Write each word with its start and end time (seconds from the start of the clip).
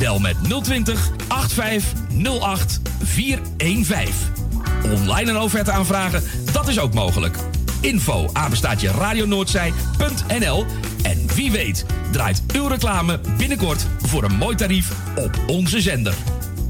Bel 0.00 0.18
met 0.18 0.36
020 0.62 1.10
8508 1.28 2.80
415. 3.02 4.14
Online 4.92 5.30
een 5.30 5.38
offerte 5.38 5.70
aanvragen, 5.70 6.22
dat 6.52 6.68
is 6.68 6.78
ook 6.78 6.94
mogelijk. 6.94 7.36
Info 7.80 8.30
apenstaatje 8.32 8.90
radionoordzij.nl 8.90 10.64
En 11.02 11.26
wie 11.34 11.50
weet 11.50 11.84
draait 12.10 12.42
uw 12.52 12.66
reclame 12.66 13.20
binnenkort 13.36 13.86
voor 14.06 14.24
een 14.24 14.36
mooi 14.36 14.56
tarief 14.56 14.92
op 15.14 15.38
onze 15.46 15.80
zender. 15.80 16.14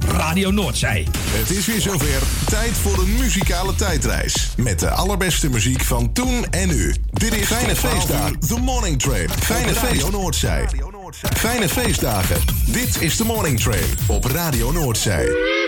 Radio 0.09 0.51
Noordzij. 0.51 1.07
Het 1.19 1.51
is 1.51 1.67
weer 1.67 1.81
zover. 1.81 2.23
Tijd 2.47 2.73
voor 2.73 2.99
een 2.99 3.17
muzikale 3.19 3.75
tijdreis. 3.75 4.51
Met 4.57 4.79
de 4.79 4.91
allerbeste 4.91 5.49
muziek 5.49 5.85
van 5.85 6.13
toen 6.13 6.47
en 6.51 6.69
nu. 6.69 6.95
Dit 7.11 7.35
is 7.35 7.47
Fijne 7.47 7.77
Feestdagen. 7.77 8.41
The 8.41 8.57
Morning 8.61 8.99
Train. 8.99 9.29
Fijne 9.29 9.75
Feest 9.75 10.11
Noordzij. 10.11 10.69
Fijne 11.19 11.69
feestdagen. 11.69 12.37
Dit 12.67 13.03
is 13.03 13.17
The 13.17 13.25
Morning 13.25 13.61
Train 13.61 13.97
op 14.07 14.25
Radio 14.25 14.73
Noordzij. 14.73 15.60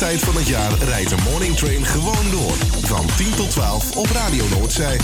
Mooiste 0.00 0.16
tijd 0.16 0.34
van 0.34 0.42
het 0.42 0.48
jaar 0.48 0.72
rijdt 0.78 1.10
de 1.10 1.16
Morning 1.30 1.56
Train 1.56 1.84
gewoon 1.84 2.30
door. 2.30 2.54
Van 2.82 3.06
10 3.16 3.34
tot 3.34 3.50
12 3.50 3.96
op 3.96 4.06
Radio 4.06 4.48
Noordzij. 4.48 5.00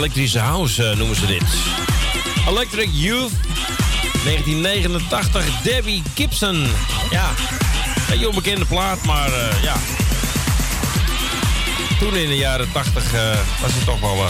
Elektrische 0.00 0.38
house 0.38 0.90
eh, 0.90 0.96
noemen 0.96 1.16
ze 1.16 1.26
dit. 1.26 1.44
Electric 2.48 2.88
Youth, 2.92 3.32
1989, 4.24 5.62
Debbie 5.62 6.02
Gibson. 6.14 6.66
Ja, 7.10 7.30
een 8.10 8.26
onbekende 8.26 8.64
plaat, 8.64 9.04
maar 9.04 9.32
eh, 9.32 9.62
ja. 9.62 9.76
Toen 11.98 12.16
in 12.16 12.28
de 12.28 12.36
jaren 12.36 12.72
80 12.72 13.14
eh, 13.14 13.38
was 13.60 13.74
het 13.74 13.84
toch 13.84 14.00
wel 14.00 14.26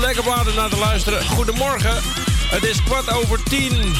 lekker 0.00 0.28
om 0.28 0.54
naar 0.54 0.68
te 0.68 0.78
luisteren. 0.78 1.24
Goedemorgen, 1.24 1.94
het 2.50 2.64
is 2.64 2.82
kwart 2.82 3.10
over 3.10 3.42
tien. 3.42 3.94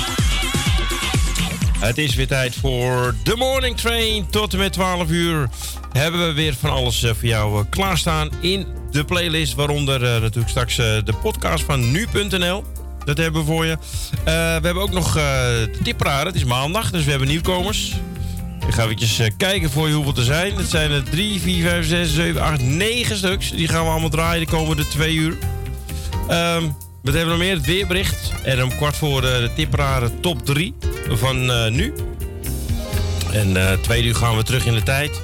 Het 1.78 1.98
is 1.98 2.14
weer 2.14 2.26
tijd 2.26 2.54
voor 2.60 3.14
de 3.22 3.36
Morning 3.36 3.76
Train. 3.76 4.30
Tot 4.30 4.52
en 4.52 4.58
met 4.58 4.72
12 4.72 5.08
uur 5.08 5.48
hebben 5.92 6.26
we 6.26 6.32
weer 6.32 6.54
van 6.60 6.70
alles 6.70 6.98
voor 7.00 7.28
jou 7.28 7.64
klaarstaan 7.70 8.30
in 8.40 8.81
de 8.92 9.04
playlist. 9.04 9.54
Waaronder 9.54 10.00
natuurlijk 10.00 10.48
straks 10.48 10.76
de 10.76 11.14
podcast 11.22 11.64
van 11.64 11.90
nu.nl. 11.90 12.64
Dat 13.04 13.16
hebben 13.16 13.40
we 13.40 13.46
voor 13.46 13.66
je. 13.66 13.76
we 14.24 14.30
hebben 14.62 14.82
ook 14.82 14.92
nog 14.92 15.12
de. 15.82 16.26
Het 16.26 16.34
is 16.34 16.44
maandag, 16.44 16.90
dus 16.90 17.04
we 17.04 17.10
hebben 17.10 17.28
nieuwkomers. 17.28 17.94
Ik 18.66 18.74
ga 18.74 18.82
eventjes 18.82 19.20
kijken 19.36 19.70
voor 19.70 19.88
je 19.88 19.94
hoeveel 19.94 20.16
er 20.16 20.22
zijn. 20.22 20.56
Het 20.56 20.70
zijn 20.70 20.90
er 20.90 21.02
3, 21.02 21.40
4, 21.40 21.68
5, 21.68 21.86
6, 21.86 22.14
7, 22.14 22.42
8, 22.42 22.62
9 22.62 23.16
stuks. 23.16 23.50
Die 23.50 23.68
gaan 23.68 23.84
we 23.84 23.90
allemaal 23.90 24.08
draaien 24.08 24.46
de 24.46 24.52
komende 24.52 24.86
twee 24.86 25.14
uur. 25.14 25.36
Um, 26.30 26.76
wat 27.02 27.14
hebben 27.14 27.24
we 27.24 27.30
nog 27.30 27.38
meer? 27.38 27.54
Het 27.54 27.66
weerbericht. 27.66 28.32
En 28.42 28.62
om 28.62 28.76
kwart 28.76 28.96
voor 28.96 29.20
de 29.20 29.50
tipperaren 29.56 30.20
top 30.20 30.44
3 30.46 30.74
van 31.08 31.50
uh, 31.50 31.68
nu. 31.68 31.94
En 33.32 33.48
uh, 33.48 33.72
twee 33.72 34.04
uur 34.04 34.14
gaan 34.14 34.36
we 34.36 34.42
terug 34.42 34.66
in 34.66 34.74
de 34.74 34.82
tijd. 34.82 35.20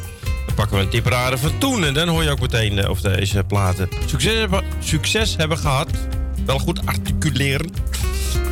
Pakken 0.58 0.76
we 0.76 0.82
een 0.82 0.88
tipperaren 0.88 1.38
van 1.38 1.58
toen. 1.58 1.84
En 1.84 1.94
dan 1.94 2.08
hoor 2.08 2.22
je 2.22 2.30
ook 2.30 2.40
meteen 2.40 2.88
of 2.88 3.00
deze 3.00 3.44
platen 3.44 3.88
succes 4.06 4.38
hebben, 4.38 4.64
succes 4.78 5.36
hebben 5.36 5.58
gehad. 5.58 5.88
Wel 6.46 6.58
goed 6.58 6.86
articuleren 6.86 7.70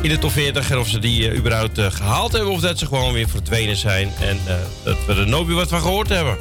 in 0.01 0.09
de 0.09 0.19
top 0.19 0.31
40. 0.31 0.71
En 0.71 0.77
of 0.77 0.87
ze 0.87 0.99
die 0.99 1.31
uh, 1.31 1.37
überhaupt 1.37 1.77
uh, 1.77 1.91
gehaald 1.91 2.31
hebben 2.31 2.51
of 2.51 2.59
dat 2.59 2.79
ze 2.79 2.85
gewoon 2.85 3.13
weer 3.13 3.29
verdwenen 3.29 3.75
zijn. 3.75 4.11
En 4.19 4.39
dat 4.83 4.97
we 5.05 5.13
er 5.13 5.27
nooit 5.27 5.47
meer 5.47 5.55
wat 5.55 5.67
van 5.67 5.81
gehoord 5.81 6.09
hebben. 6.09 6.37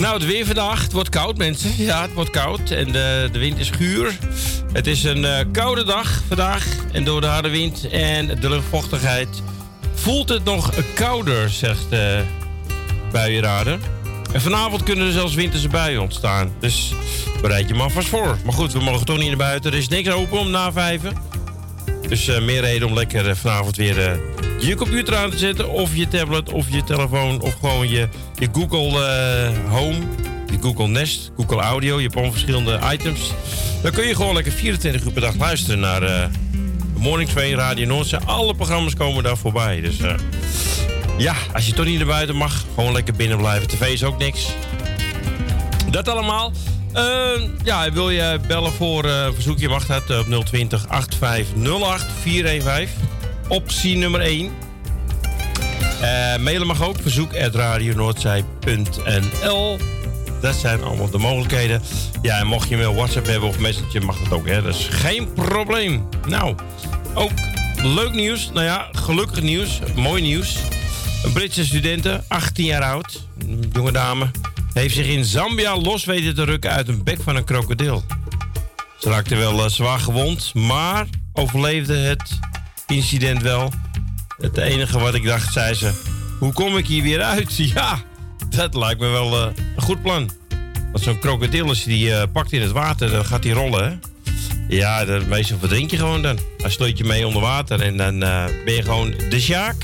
Nou, 0.00 0.14
het 0.14 0.26
weer 0.26 0.46
vandaag. 0.46 0.82
Het 0.82 0.92
wordt 0.92 1.08
koud, 1.08 1.36
mensen. 1.36 1.70
Ja, 1.76 2.02
het 2.02 2.12
wordt 2.14 2.30
koud. 2.30 2.70
En 2.70 2.92
de, 2.92 3.28
de 3.32 3.38
wind 3.38 3.58
is 3.58 3.70
guur. 3.70 4.18
Het 4.72 4.86
is 4.86 5.04
een 5.04 5.50
koude 5.52 5.84
dag 5.84 6.22
vandaag. 6.26 6.66
En 6.92 7.04
door 7.04 7.20
de 7.20 7.26
harde 7.26 7.50
wind 7.50 7.88
en 7.88 8.40
de 8.40 8.48
luchtvochtigheid 8.48 9.42
voelt 9.94 10.28
het 10.28 10.44
nog 10.44 10.72
kouder, 10.94 11.50
zegt 11.50 11.90
de 11.90 12.24
buienrader. 13.12 13.78
En 14.32 14.40
vanavond 14.40 14.82
kunnen 14.82 15.06
er 15.06 15.12
zelfs 15.12 15.34
winterse 15.34 15.68
buien 15.68 16.00
ontstaan. 16.00 16.52
Dus 16.60 16.92
bereid 17.42 17.68
je 17.68 17.74
maar 17.74 17.90
vast 17.90 18.08
voor. 18.08 18.38
Maar 18.44 18.52
goed, 18.52 18.72
we 18.72 18.80
mogen 18.80 19.06
toch 19.06 19.18
niet 19.18 19.28
naar 19.28 19.36
buiten. 19.36 19.72
Er 19.72 19.78
is 19.78 19.88
niks 19.88 20.10
open 20.10 20.38
om 20.38 20.50
na 20.50 20.72
vijven. 20.72 21.12
Dus 22.08 22.28
uh, 22.28 22.40
meer 22.40 22.60
reden 22.60 22.88
om 22.88 22.94
lekker 22.94 23.28
uh, 23.28 23.34
vanavond 23.34 23.76
weer 23.76 23.98
uh, 23.98 24.12
je 24.58 24.74
computer 24.74 25.16
aan 25.16 25.30
te 25.30 25.38
zetten. 25.38 25.68
Of 25.68 25.96
je 25.96 26.08
tablet, 26.08 26.52
of 26.52 26.66
je 26.70 26.84
telefoon. 26.84 27.40
Of 27.40 27.54
gewoon 27.60 27.88
je, 27.88 28.08
je 28.34 28.48
Google 28.52 28.98
Home. 29.68 29.98
Je 30.50 30.58
Google 30.60 30.88
Nest, 30.88 31.30
Google 31.36 31.60
Audio. 31.60 31.96
Je 31.96 32.02
hebt 32.02 32.14
allemaal 32.14 32.32
verschillende 32.32 32.80
items. 32.92 33.32
Dan 33.82 33.92
kun 33.92 34.06
je 34.06 34.14
gewoon 34.14 34.34
lekker 34.34 34.52
24 34.52 35.04
uur 35.04 35.12
per 35.12 35.20
dag 35.20 35.36
luisteren 35.36 35.80
naar 35.80 36.30
Morning 36.96 37.30
Train 37.30 37.54
Radio 37.54 37.86
Noordzee. 37.86 38.20
Alle 38.24 38.54
programma's 38.54 38.94
komen 38.94 39.22
daar 39.22 39.36
voorbij. 39.36 39.80
Dus 39.80 39.96
ja, 41.20 41.34
als 41.52 41.66
je 41.66 41.72
toch 41.72 41.84
niet 41.84 41.98
naar 41.98 42.06
buiten 42.06 42.36
mag, 42.36 42.64
gewoon 42.74 42.92
lekker 42.92 43.14
binnen 43.14 43.38
blijven. 43.38 43.68
TV 43.68 43.92
is 43.92 44.04
ook 44.04 44.18
niks. 44.18 44.48
Dat 45.90 46.08
allemaal. 46.08 46.52
Uh, 46.94 47.02
ja, 47.62 47.92
wil 47.92 48.10
je 48.10 48.40
bellen 48.46 48.72
voor 48.72 49.04
uh, 49.04 49.28
verzoekje 49.34 49.68
mag 49.68 49.86
dat 49.86 50.18
op 50.18 50.44
020 50.44 50.88
8508 50.88 52.06
415. 52.20 53.08
Optie 53.48 53.96
nummer 53.96 54.20
1. 54.20 54.44
Uh, 54.44 54.50
mailen 56.36 56.66
mag 56.66 56.82
ook 56.82 56.96
verzoek 57.00 57.32
radionoordzij.nl. 57.32 59.78
Dat 60.40 60.54
zijn 60.54 60.82
allemaal 60.82 61.10
de 61.10 61.18
mogelijkheden. 61.18 61.82
Ja, 62.22 62.38
en 62.38 62.46
mocht 62.46 62.68
je 62.68 62.82
een 62.82 62.94
WhatsApp 62.94 63.26
hebben 63.26 63.48
of 63.48 63.58
Messenger 63.58 64.04
mag 64.04 64.18
dat 64.18 64.32
ook, 64.32 64.46
hè. 64.46 64.62
Dat 64.62 64.74
is 64.74 64.88
geen 64.90 65.32
probleem. 65.32 66.08
Nou, 66.26 66.54
ook 67.14 67.32
leuk 67.82 68.12
nieuws. 68.12 68.50
Nou 68.52 68.64
ja, 68.64 68.88
gelukkig 68.92 69.42
nieuws. 69.42 69.80
Mooi 69.94 70.22
nieuws. 70.22 70.58
Een 71.22 71.32
Britse 71.32 71.64
studente, 71.64 72.22
18 72.28 72.64
jaar 72.64 72.82
oud. 72.82 73.26
Een 73.38 73.70
jonge 73.72 73.92
dame 73.92 74.30
heeft 74.72 74.94
zich 74.94 75.06
in 75.06 75.24
Zambia 75.24 75.76
los 75.76 76.04
weten 76.04 76.34
te 76.34 76.44
rukken 76.44 76.70
uit 76.70 76.88
een 76.88 77.04
bek 77.04 77.22
van 77.22 77.36
een 77.36 77.44
krokodil. 77.44 78.04
Ze 78.98 79.08
raakte 79.08 79.36
wel 79.36 79.64
uh, 79.64 79.66
zwaar 79.66 79.98
gewond, 79.98 80.54
maar 80.54 81.06
overleefde 81.32 81.96
het 81.96 82.38
incident 82.86 83.42
wel. 83.42 83.72
Het 84.38 84.56
enige 84.56 84.98
wat 84.98 85.14
ik 85.14 85.24
dacht, 85.24 85.52
zei 85.52 85.74
ze: 85.74 85.92
Hoe 86.38 86.52
kom 86.52 86.76
ik 86.76 86.86
hier 86.86 87.02
weer 87.02 87.22
uit? 87.22 87.56
Ja, 87.74 88.02
dat 88.50 88.74
lijkt 88.74 89.00
me 89.00 89.08
wel 89.08 89.48
uh, 89.48 89.54
een 89.76 89.82
goed 89.82 90.02
plan. 90.02 90.30
Want 90.92 91.04
zo'n 91.04 91.18
krokodil, 91.18 91.68
als 91.68 91.82
je 91.82 91.88
die 91.88 92.08
uh, 92.08 92.22
pakt 92.32 92.52
in 92.52 92.60
het 92.60 92.72
water, 92.72 93.10
dan 93.10 93.24
gaat 93.24 93.42
die 93.42 93.52
rollen? 93.52 94.00
Ja, 94.68 95.04
dan 95.04 95.28
meestal 95.28 95.58
verdrink 95.58 95.90
je 95.90 95.96
gewoon 95.96 96.22
dan. 96.22 96.38
Hij 96.58 96.70
sleut 96.70 96.98
je 96.98 97.04
mee 97.04 97.26
onder 97.26 97.42
water 97.42 97.80
en 97.80 97.96
dan 97.96 98.18
ben 98.64 98.74
je 98.74 98.82
gewoon 98.82 99.14
de 99.30 99.40
sjaak. 99.40 99.76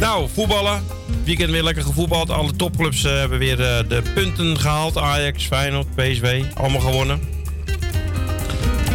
Nou, 0.00 0.28
voetballen. 0.34 0.82
Weekend 1.24 1.50
weer 1.50 1.62
lekker 1.62 1.82
gevoetbald. 1.82 2.30
Alle 2.30 2.56
topclubs 2.56 3.04
uh, 3.04 3.10
hebben 3.12 3.38
weer 3.38 3.60
uh, 3.60 3.88
de 3.88 4.02
punten 4.14 4.58
gehaald. 4.58 4.98
Ajax, 4.98 5.44
Feyenoord, 5.44 5.94
PSV. 5.94 6.42
Allemaal 6.54 6.80
gewonnen. 6.80 7.20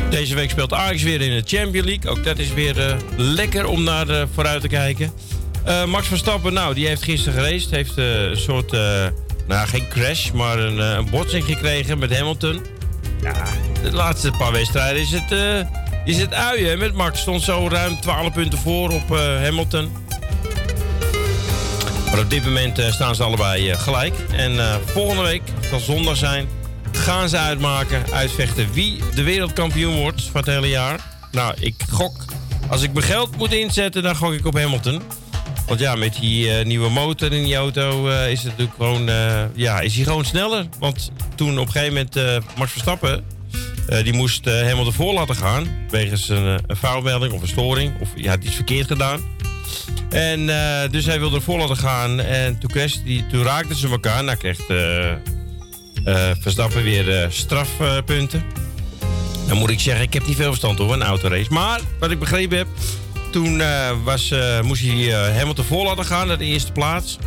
Deze 0.09 0.35
week 0.35 0.49
speelt 0.49 0.73
Ajax 0.73 1.03
weer 1.03 1.21
in 1.21 1.31
de 1.31 1.57
Champions 1.57 1.87
League. 1.87 2.11
Ook 2.11 2.23
dat 2.23 2.37
is 2.37 2.53
weer 2.53 2.77
uh, 2.77 2.95
lekker 3.15 3.65
om 3.65 3.83
naar 3.83 4.27
vooruit 4.33 4.61
te 4.61 4.67
kijken. 4.67 5.11
Max 5.87 6.07
Verstappen, 6.07 6.53
nou, 6.53 6.73
die 6.73 6.87
heeft 6.87 7.03
gisteren 7.03 7.39
gereisd. 7.39 7.71
Heeft 7.71 7.97
een 7.97 8.37
soort, 8.37 8.71
nou 9.47 9.67
geen 9.67 9.87
crash, 9.89 10.31
maar 10.31 10.59
een, 10.59 10.77
een 10.77 11.09
botsing 11.09 11.45
gekregen 11.45 11.99
met 11.99 12.17
Hamilton. 12.17 12.65
Ja, 13.21 13.45
de 13.83 13.91
laatste 13.91 14.31
paar 14.37 14.51
wedstrijden 14.51 15.01
is 15.01 15.11
het, 15.11 15.65
is 16.05 16.17
het 16.17 16.33
uien. 16.33 16.79
Met 16.79 16.93
Max 16.93 17.19
stond 17.19 17.41
zo 17.41 17.67
ruim 17.67 17.99
12 17.99 18.33
punten 18.33 18.59
voor 18.59 18.89
op 18.89 19.09
Hamilton. 19.17 19.91
Maar 22.11 22.19
op 22.19 22.29
dit 22.29 22.45
moment 22.45 22.79
uh, 22.79 22.91
staan 22.91 23.15
ze 23.15 23.23
allebei 23.23 23.69
uh, 23.69 23.79
gelijk. 23.79 24.13
En 24.31 24.51
uh, 24.51 24.75
volgende 24.85 25.21
week, 25.21 25.41
zal 25.69 25.79
zondag 25.79 26.17
zijn, 26.17 26.47
gaan 26.91 27.29
ze 27.29 27.37
uitmaken, 27.37 28.03
uitvechten 28.13 28.73
wie 28.73 28.99
de 29.15 29.23
wereldkampioen 29.23 29.95
wordt 29.95 30.21
van 30.21 30.39
het 30.39 30.49
hele 30.49 30.67
jaar. 30.67 30.99
Nou, 31.31 31.55
ik 31.59 31.75
gok. 31.89 32.25
Als 32.69 32.81
ik 32.81 32.93
mijn 32.93 33.05
geld 33.05 33.37
moet 33.37 33.53
inzetten, 33.53 34.03
dan 34.03 34.15
gok 34.15 34.33
ik 34.33 34.45
op 34.45 34.53
Hamilton. 34.53 35.01
Want 35.67 35.79
ja, 35.79 35.95
met 35.95 36.17
die 36.19 36.49
nieuwe 36.51 36.89
motor 36.89 37.33
in 37.33 37.43
die 37.43 37.55
auto 37.55 38.07
is 38.07 38.43
het 38.43 38.57
natuurlijk 38.57 38.77
gewoon, 38.77 39.09
ja, 39.55 39.79
is 39.79 39.95
hij 39.95 40.03
gewoon 40.03 40.25
sneller. 40.25 40.65
Want 40.79 41.11
toen 41.35 41.59
op 41.59 41.65
een 41.65 41.71
gegeven 41.71 41.93
moment 41.93 42.45
Max 42.57 42.71
Verstappen, 42.71 43.23
die 44.03 44.13
moest 44.13 44.45
Hamilton 44.45 44.93
voor 44.93 45.13
laten 45.13 45.35
gaan. 45.35 45.67
Wegens 45.89 46.29
een, 46.29 46.59
een 46.67 46.75
foutmelding 46.75 47.33
of 47.33 47.41
een 47.41 47.47
storing. 47.47 48.01
Of 48.01 48.09
ja, 48.15 48.31
het 48.31 48.45
is 48.45 48.55
verkeerd 48.55 48.87
gedaan. 48.87 49.21
En 50.09 50.39
uh, 50.39 50.81
dus 50.91 51.05
hij 51.05 51.19
wilde 51.19 51.35
ervoor 51.35 51.59
laten 51.59 51.77
gaan. 51.77 52.19
En 52.19 52.59
toen, 52.59 52.71
die, 53.03 53.25
raakten 53.31 53.75
ze 53.75 53.89
elkaar. 53.89 54.23
Nou 54.23 54.37
kreeg 54.37 54.69
uh, 54.69 54.77
uh, 56.05 56.29
Verstappen 56.39 56.83
weer 56.83 57.27
strafpunten. 57.29 58.43
Dan 59.47 59.57
moet 59.57 59.69
ik 59.69 59.79
zeggen, 59.79 60.03
ik 60.03 60.13
heb 60.13 60.27
niet 60.27 60.35
veel 60.35 60.47
verstand 60.47 60.79
over 60.79 60.95
een 60.95 61.03
autorace. 61.03 61.53
Maar 61.53 61.79
wat 61.99 62.11
ik 62.11 62.19
begrepen 62.19 62.57
heb, 62.57 62.67
toen 63.31 63.61
was, 64.03 64.33
moest 64.61 64.81
hij 64.81 65.33
Hamilton 65.37 65.65
voor 65.65 65.85
laten 65.85 66.05
gaan 66.05 66.27
naar 66.27 66.37
de 66.37 66.45
eerste 66.45 66.71
plaats. 66.71 67.17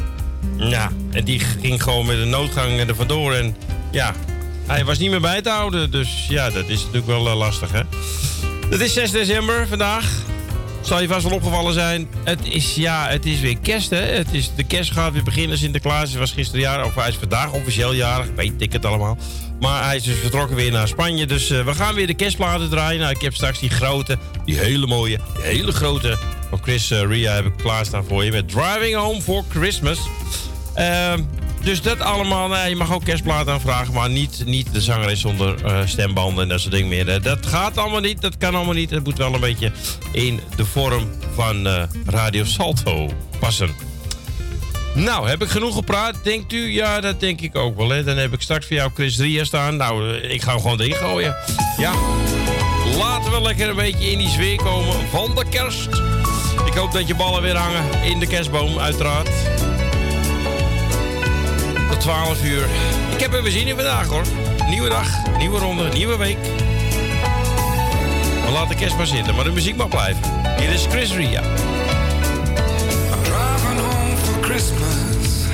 Ja, 0.57 0.91
en 1.11 1.25
die 1.25 1.41
ging 1.41 1.83
gewoon 1.83 2.07
met 2.07 2.19
een 2.19 2.31
noodgang 2.31 2.81
er 2.81 2.95
vandoor. 2.95 3.35
En 3.35 3.57
ja, 3.91 4.15
hij 4.67 4.85
was 4.85 4.99
niet 4.99 5.11
meer 5.11 5.21
bij 5.21 5.43
te 5.43 5.51
houden. 5.51 5.91
Dus 5.91 6.27
ja, 6.29 6.51
dat 6.51 6.69
is 6.69 6.79
natuurlijk 6.79 7.07
wel 7.07 7.35
lastig, 7.35 7.73
hè. 7.73 7.83
Het 8.71 8.81
is 8.81 8.93
6 8.93 9.11
december 9.11 9.69
vandaag 9.69 10.05
zal 10.87 11.01
je 11.01 11.09
vast 11.09 11.23
wel 11.23 11.33
opgevallen 11.33 11.73
zijn. 11.73 12.09
Het 12.25 12.39
is, 12.43 12.75
ja, 12.75 13.09
het 13.09 13.27
is 13.27 13.41
weer 13.41 13.59
kerst, 13.59 13.91
hè. 13.91 13.97
Het 13.97 14.33
is, 14.33 14.51
de 14.57 14.65
kerst 14.65 14.93
gaat 14.93 15.13
weer 15.13 15.23
beginnen. 15.23 15.59
Sinterklaas 15.59 16.15
was 16.15 16.33
gisteren 16.33 16.61
jarig, 16.61 16.87
of 16.87 16.95
hij 16.95 17.09
is 17.09 17.17
vandaag 17.17 17.53
officieel 17.53 17.95
jarig. 17.95 18.27
Weet 18.37 18.53
ik 18.59 18.73
het 18.73 18.85
allemaal. 18.85 19.19
Maar 19.61 19.85
hij 19.85 19.97
is 19.97 20.03
dus 20.03 20.19
vertrokken 20.19 20.57
weer 20.57 20.73
naar 20.73 20.89
Spanje. 20.89 21.27
Dus 21.27 21.51
uh, 21.51 21.65
we 21.65 21.75
gaan 21.75 21.95
weer 21.95 22.07
de 22.07 22.15
kerstplaten 22.15 22.71
draaien. 22.71 23.01
Nou, 23.01 23.13
ik 23.15 23.21
heb 23.21 23.35
straks 23.35 23.59
die 23.59 23.71
grote, 23.71 24.19
die 24.45 24.59
hele 24.59 24.87
mooie, 24.87 25.19
die 25.35 25.45
hele 25.45 25.73
grote 25.73 26.19
van 26.49 26.63
Chris 26.63 26.91
uh, 26.91 27.03
Ria 27.03 27.33
heb 27.33 27.47
ik 27.47 27.57
klaarstaan 27.57 28.05
voor 28.05 28.25
je. 28.25 28.31
Met 28.31 28.49
Driving 28.49 28.95
Home 28.95 29.21
for 29.21 29.45
Christmas. 29.49 29.99
Ehm 30.75 31.23
dus 31.65 31.83
dat 31.83 32.01
allemaal, 32.01 32.49
nee, 32.49 32.69
je 32.69 32.77
mag 32.77 32.93
ook 32.93 33.05
kerstplaat 33.05 33.49
aanvragen, 33.49 33.95
maar 33.95 34.11
niet, 34.11 34.43
niet 34.47 34.73
de 34.73 34.81
zangeres 34.81 35.21
zonder 35.21 35.65
uh, 35.65 35.81
stembanden 35.85 36.43
en 36.43 36.49
dat 36.49 36.61
soort 36.61 36.73
dingen 36.73 36.89
meer. 36.89 37.23
Dat 37.23 37.47
gaat 37.47 37.79
allemaal 37.79 38.01
niet, 38.01 38.21
dat 38.21 38.37
kan 38.37 38.55
allemaal 38.55 38.75
niet. 38.75 38.91
Het 38.91 39.05
moet 39.05 39.19
wel 39.19 39.35
een 39.35 39.41
beetje 39.41 39.73
in 40.13 40.41
de 40.57 40.65
vorm 40.65 41.11
van 41.35 41.67
uh, 41.67 41.83
Radio 42.07 42.45
Salto 42.45 43.11
passen. 43.39 43.71
Nou, 44.95 45.29
heb 45.29 45.43
ik 45.43 45.49
genoeg 45.49 45.75
gepraat, 45.75 46.15
denkt 46.23 46.53
u? 46.53 46.73
Ja, 46.73 47.01
dat 47.01 47.21
denk 47.21 47.41
ik 47.41 47.57
ook 47.57 47.77
wel. 47.77 47.89
Hè. 47.89 48.05
Dan 48.05 48.17
heb 48.17 48.33
ik 48.33 48.41
straks 48.41 48.67
voor 48.67 48.77
jou 48.77 48.91
Chris 48.95 49.19
Ria 49.19 49.45
staan. 49.45 49.77
Nou, 49.77 50.09
eh, 50.09 50.33
ik 50.33 50.43
ga 50.43 50.53
hem 50.53 50.61
gewoon 50.61 50.81
erin 50.81 50.95
gooien. 50.95 51.37
Ja, 51.77 51.93
laten 52.97 53.33
we 53.33 53.41
lekker 53.41 53.69
een 53.69 53.77
beetje 53.77 54.11
in 54.11 54.19
die 54.19 54.29
sfeer 54.29 54.57
komen 54.57 55.09
van 55.11 55.35
de 55.35 55.45
kerst. 55.49 55.89
Ik 56.67 56.75
hoop 56.75 56.93
dat 56.93 57.07
je 57.09 57.15
ballen 57.15 57.43
weer 57.43 57.57
hangen 57.57 58.03
in 58.03 58.19
de 58.19 58.27
kerstboom, 58.27 58.79
uiteraard. 58.79 59.29
Tot 61.95 62.03
12 62.03 62.45
uur. 62.45 62.67
Ik 63.13 63.21
heb 63.21 63.33
er 63.33 63.43
weer 63.43 63.53
zin 63.53 63.67
in 63.67 63.75
vandaag, 63.75 64.07
hoor. 64.07 64.23
Nieuwe 64.69 64.89
dag, 64.89 65.37
nieuwe 65.39 65.59
ronde, 65.59 65.89
nieuwe 65.93 66.17
week. 66.17 66.39
We 68.47 68.51
laten 68.53 68.77
kerst 68.77 68.97
maar 68.97 69.07
zitten, 69.07 69.35
maar 69.35 69.45
de 69.45 69.51
muziek 69.51 69.77
mag 69.77 69.89
blijven. 69.89 70.23
Hier 70.59 70.73
is 70.73 70.87
Chris 70.87 71.13
Ria. 71.13 71.43
driving 73.23 73.79
home 73.79 74.17
for 74.17 74.41
Christmas. 74.41 75.47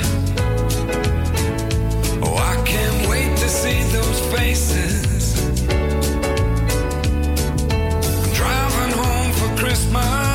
Oh, 2.21 2.53
I 2.53 2.63
can't 2.63 3.09
wait 3.09 3.37
to 3.37 3.49
see 3.49 3.83
those 3.93 4.21
faces. 4.37 5.35
I'm 8.25 8.33
driving 8.33 8.93
home 8.93 9.33
for 9.33 9.55
Christmas, 9.65 10.30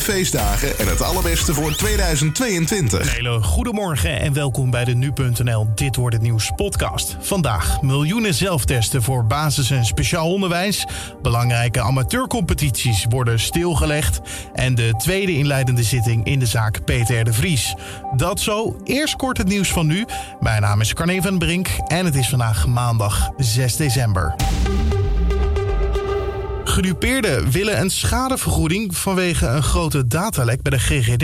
fijne 0.00 0.12
feestdagen 0.12 0.78
en 0.78 0.88
het 0.88 1.02
allerbeste 1.02 1.54
voor 1.54 1.76
2022. 1.76 3.00
Een 3.00 3.08
hele 3.08 3.42
goedemorgen 3.42 4.20
en 4.20 4.32
welkom 4.32 4.70
bij 4.70 4.84
de 4.84 4.94
Nu.nl 4.94 5.68
Dit 5.74 5.96
Wordt 5.96 6.14
Het 6.14 6.22
Nieuws 6.22 6.50
podcast. 6.56 7.16
Vandaag 7.20 7.82
miljoenen 7.82 8.34
zelftesten 8.34 9.02
voor 9.02 9.26
basis- 9.26 9.70
en 9.70 9.84
speciaal 9.84 10.32
onderwijs. 10.32 10.86
Belangrijke 11.22 11.80
amateurcompetities 11.80 13.06
worden 13.08 13.40
stilgelegd. 13.40 14.20
En 14.52 14.74
de 14.74 14.94
tweede 14.98 15.32
inleidende 15.32 15.82
zitting 15.82 16.24
in 16.24 16.38
de 16.38 16.46
zaak 16.46 16.84
Peter 16.84 17.24
de 17.24 17.32
Vries. 17.32 17.74
Dat 18.16 18.40
zo, 18.40 18.76
eerst 18.84 19.16
kort 19.16 19.38
het 19.38 19.48
nieuws 19.48 19.72
van 19.72 19.86
nu. 19.86 20.04
Mijn 20.40 20.62
naam 20.62 20.80
is 20.80 20.94
Carne 20.94 21.22
van 21.22 21.38
Brink 21.38 21.68
en 21.86 22.04
het 22.04 22.14
is 22.14 22.28
vandaag 22.28 22.66
maandag 22.66 23.30
6 23.36 23.76
december. 23.76 24.34
Gedupeerden 26.72 27.50
willen 27.50 27.80
een 27.80 27.90
schadevergoeding 27.90 28.96
vanwege 28.96 29.46
een 29.46 29.62
grote 29.62 30.06
datalek 30.06 30.62
bij 30.62 30.72
de 30.72 30.78
GGD. 30.78 31.22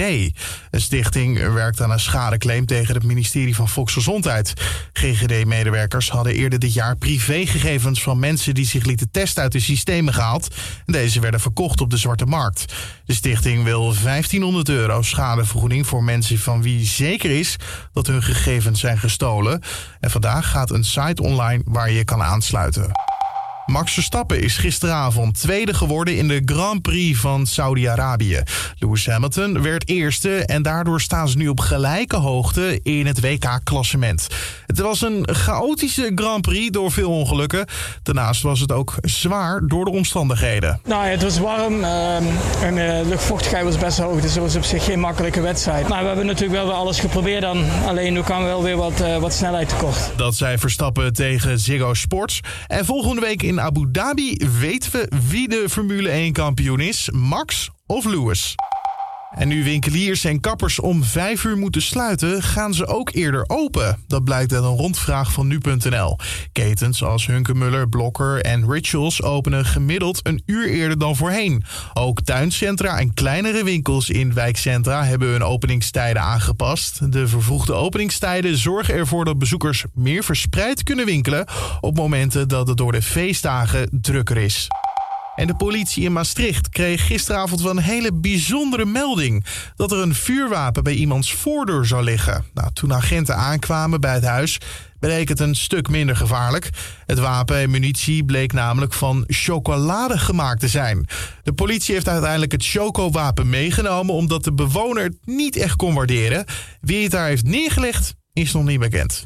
Een 0.71 0.81
stichting 0.81 1.53
werkt 1.53 1.81
aan 1.81 1.91
een 1.91 2.01
schadeclaim 2.01 2.67
tegen 2.67 2.95
het 2.95 3.05
ministerie 3.05 3.55
van 3.55 3.69
Volksgezondheid. 3.69 4.53
GGD-medewerkers 4.93 6.11
hadden 6.11 6.35
eerder 6.35 6.59
dit 6.59 6.73
jaar 6.73 6.97
privégegevens 6.97 8.03
van 8.03 8.19
mensen 8.19 8.55
die 8.55 8.67
zich 8.67 8.85
lieten 8.85 9.11
testen 9.11 9.43
uit 9.43 9.53
de 9.53 9.61
systemen 9.61 10.15
gehaald. 10.15 10.55
Deze 10.87 11.21
werden 11.21 11.41
verkocht 11.41 11.81
op 11.81 11.91
de 11.91 11.97
zwarte 11.97 12.27
markt. 12.27 12.75
De 13.05 13.15
stichting 13.15 13.65
wil 13.65 13.95
1500 14.03 14.69
euro 14.69 15.03
schadevergoeding 15.03 15.87
voor 15.87 16.05
mensen 16.05 16.39
van 16.39 16.63
wie 16.63 16.87
zeker 16.87 17.31
is 17.31 17.57
dat 17.93 18.07
hun 18.07 18.23
gegevens 18.23 18.81
zijn 18.81 18.99
gestolen. 18.99 19.63
En 20.01 20.11
vandaag 20.11 20.51
gaat 20.51 20.71
een 20.71 20.85
site 20.85 21.23
online 21.23 21.63
waar 21.65 21.91
je 21.91 22.05
kan 22.05 22.23
aansluiten. 22.23 23.18
Max 23.69 23.93
Verstappen 23.93 24.43
is 24.43 24.57
gisteravond 24.57 25.41
tweede 25.41 25.75
geworden 25.75 26.17
in 26.17 26.29
de 26.29 26.43
Grand 26.45 26.83
Prix 26.83 27.21
van 27.21 27.47
Saudi-Arabië. 27.47 28.43
Lewis 28.79 29.07
Hamilton 29.07 29.63
werd 29.63 29.89
eerste 29.89 30.37
en 30.45 30.63
daardoor 30.63 31.01
staan 31.01 31.29
ze 31.29 31.37
nu 31.37 31.49
op 31.49 31.61
gelijke 31.61 32.17
hoogte 32.17 32.81
in 32.83 33.07
het 33.07 33.21
WK-klassement. 33.21 34.27
Het 34.67 34.79
was 34.79 35.01
een 35.01 35.29
chaotische 35.33 36.13
Grand 36.15 36.43
Prix 36.43 36.71
door 36.71 36.93
veel 36.93 37.11
ongelukken. 37.11 37.67
Daarnaast 38.03 38.43
was 38.43 38.61
het 38.61 38.73
ook 38.73 38.95
zwaar 39.01 39.61
door 39.67 39.85
de 39.85 39.91
omstandigheden. 39.91 40.81
Nou, 40.85 41.05
ja, 41.05 41.11
het 41.11 41.23
was 41.23 41.39
warm 41.39 41.85
ehm, 41.85 42.25
en 42.63 42.79
eh, 42.79 43.03
de 43.03 43.09
luchtvochtigheid 43.09 43.65
was 43.65 43.79
best 43.79 43.99
hoog, 43.99 44.21
dus 44.21 44.35
het 44.35 44.43
was 44.43 44.57
op 44.57 44.65
zich 44.65 44.85
geen 44.85 45.01
makkelijke 45.01 45.41
wedstrijd. 45.41 45.89
Maar 45.89 46.01
we 46.01 46.07
hebben 46.07 46.27
natuurlijk 46.27 46.59
wel 46.59 46.67
weer 46.67 46.77
alles 46.77 47.01
geprobeerd 47.01 47.43
dan, 47.43 47.65
alleen 47.87 48.13
nu 48.13 48.23
kwam 48.23 48.45
wel 48.45 48.63
weer 48.63 48.77
wat, 48.77 49.01
eh, 49.01 49.17
wat 49.17 49.33
snelheid 49.33 49.69
tekort. 49.69 50.11
Dat 50.17 50.35
zij 50.35 50.59
Verstappen 50.59 51.13
tegen 51.13 51.59
Ziggo 51.59 51.95
Sports. 51.95 52.41
En 52.67 52.85
volgende 52.85 53.21
week 53.21 53.43
in 53.43 53.57
Abu 53.59 53.91
Dhabi 53.93 54.49
weten 54.61 54.93
we 54.93 55.09
wie 55.29 55.49
de 55.49 55.69
Formule 55.69 56.09
1 56.11 56.33
kampioen 56.33 56.81
is: 56.81 57.11
Max 57.11 57.71
of 57.87 58.05
Lewis. 58.05 58.55
En 59.31 59.49
nu 59.49 59.65
winkeliers 59.65 60.25
en 60.25 60.41
kappers 60.41 60.79
om 60.79 61.05
5 61.05 61.45
uur 61.45 61.57
moeten 61.57 61.83
sluiten, 61.83 62.43
gaan 62.43 62.75
ze 62.75 62.87
ook 62.87 63.11
eerder 63.13 63.45
open. 63.47 64.05
Dat 64.07 64.25
blijkt 64.25 64.53
uit 64.53 64.63
een 64.63 64.77
rondvraag 64.77 65.33
van 65.33 65.47
nu.nl. 65.47 66.19
Ketens 66.53 67.03
als 67.03 67.27
Hunkemuller, 67.27 67.89
Blokker 67.89 68.41
en 68.41 68.73
Rituals 68.73 69.23
openen 69.23 69.65
gemiddeld 69.65 70.21
een 70.23 70.43
uur 70.47 70.69
eerder 70.69 70.99
dan 70.99 71.17
voorheen. 71.17 71.65
Ook 71.95 72.21
tuincentra 72.21 72.99
en 72.99 73.15
kleinere 73.15 73.65
winkels 73.65 74.11
in 74.11 74.35
wijkcentra 74.35 75.05
hebben 75.05 75.29
hun 75.29 75.45
openingstijden 75.45 76.23
aangepast. 76.23 77.13
De 77.13 77.29
vervroegde 77.29 77.73
openingstijden 77.73 78.57
zorgen 78.57 78.95
ervoor 78.95 79.25
dat 79.25 79.39
bezoekers 79.39 79.85
meer 79.95 80.25
verspreid 80.25 80.83
kunnen 80.83 81.07
winkelen 81.07 81.47
op 81.81 81.97
momenten 81.97 82.49
dat 82.49 82.69
het 82.69 82.77
door 82.77 82.93
de 82.93 83.03
feestdagen 83.03 83.89
drukker 83.91 84.37
is. 84.37 84.69
En 85.39 85.47
de 85.47 85.55
politie 85.55 86.05
in 86.05 86.13
Maastricht 86.13 86.69
kreeg 86.69 87.07
gisteravond 87.07 87.63
wel 87.63 87.71
een 87.71 87.79
hele 87.79 88.13
bijzondere 88.13 88.85
melding. 88.85 89.45
Dat 89.77 89.93
er 89.93 89.99
een 89.99 90.15
vuurwapen 90.15 90.83
bij 90.83 90.93
iemands 90.93 91.33
voordeur 91.33 91.87
zou 91.87 92.05
liggen. 92.05 92.45
Nou, 92.55 92.73
toen 92.73 92.95
agenten 92.95 93.37
aankwamen 93.37 94.01
bij 94.01 94.15
het 94.15 94.25
huis, 94.25 94.61
bleek 95.01 95.29
het 95.29 95.41
een 95.41 95.55
stuk 95.55 95.89
minder 95.89 96.17
gevaarlijk. 96.17 96.71
Het 97.07 97.19
wapen 97.19 97.57
en 97.57 97.71
munitie 97.71 98.25
bleek 98.25 98.53
namelijk 98.53 98.93
van 98.93 99.25
chocolade 99.27 100.19
gemaakt 100.19 100.61
te 100.61 100.69
zijn. 100.69 101.07
De 101.43 101.53
politie 101.53 101.95
heeft 101.95 102.09
uiteindelijk 102.09 102.53
het 102.53 102.67
chocowapen 102.67 103.49
meegenomen... 103.49 104.15
omdat 104.15 104.45
de 104.45 104.53
bewoner 104.53 105.03
het 105.03 105.17
niet 105.25 105.57
echt 105.57 105.77
kon 105.77 105.95
waarderen. 105.95 106.45
Wie 106.81 107.03
het 107.03 107.11
daar 107.11 107.27
heeft 107.27 107.45
neergelegd, 107.45 108.15
is 108.33 108.53
nog 108.53 108.65
niet 108.65 108.81
bekend. 108.81 109.25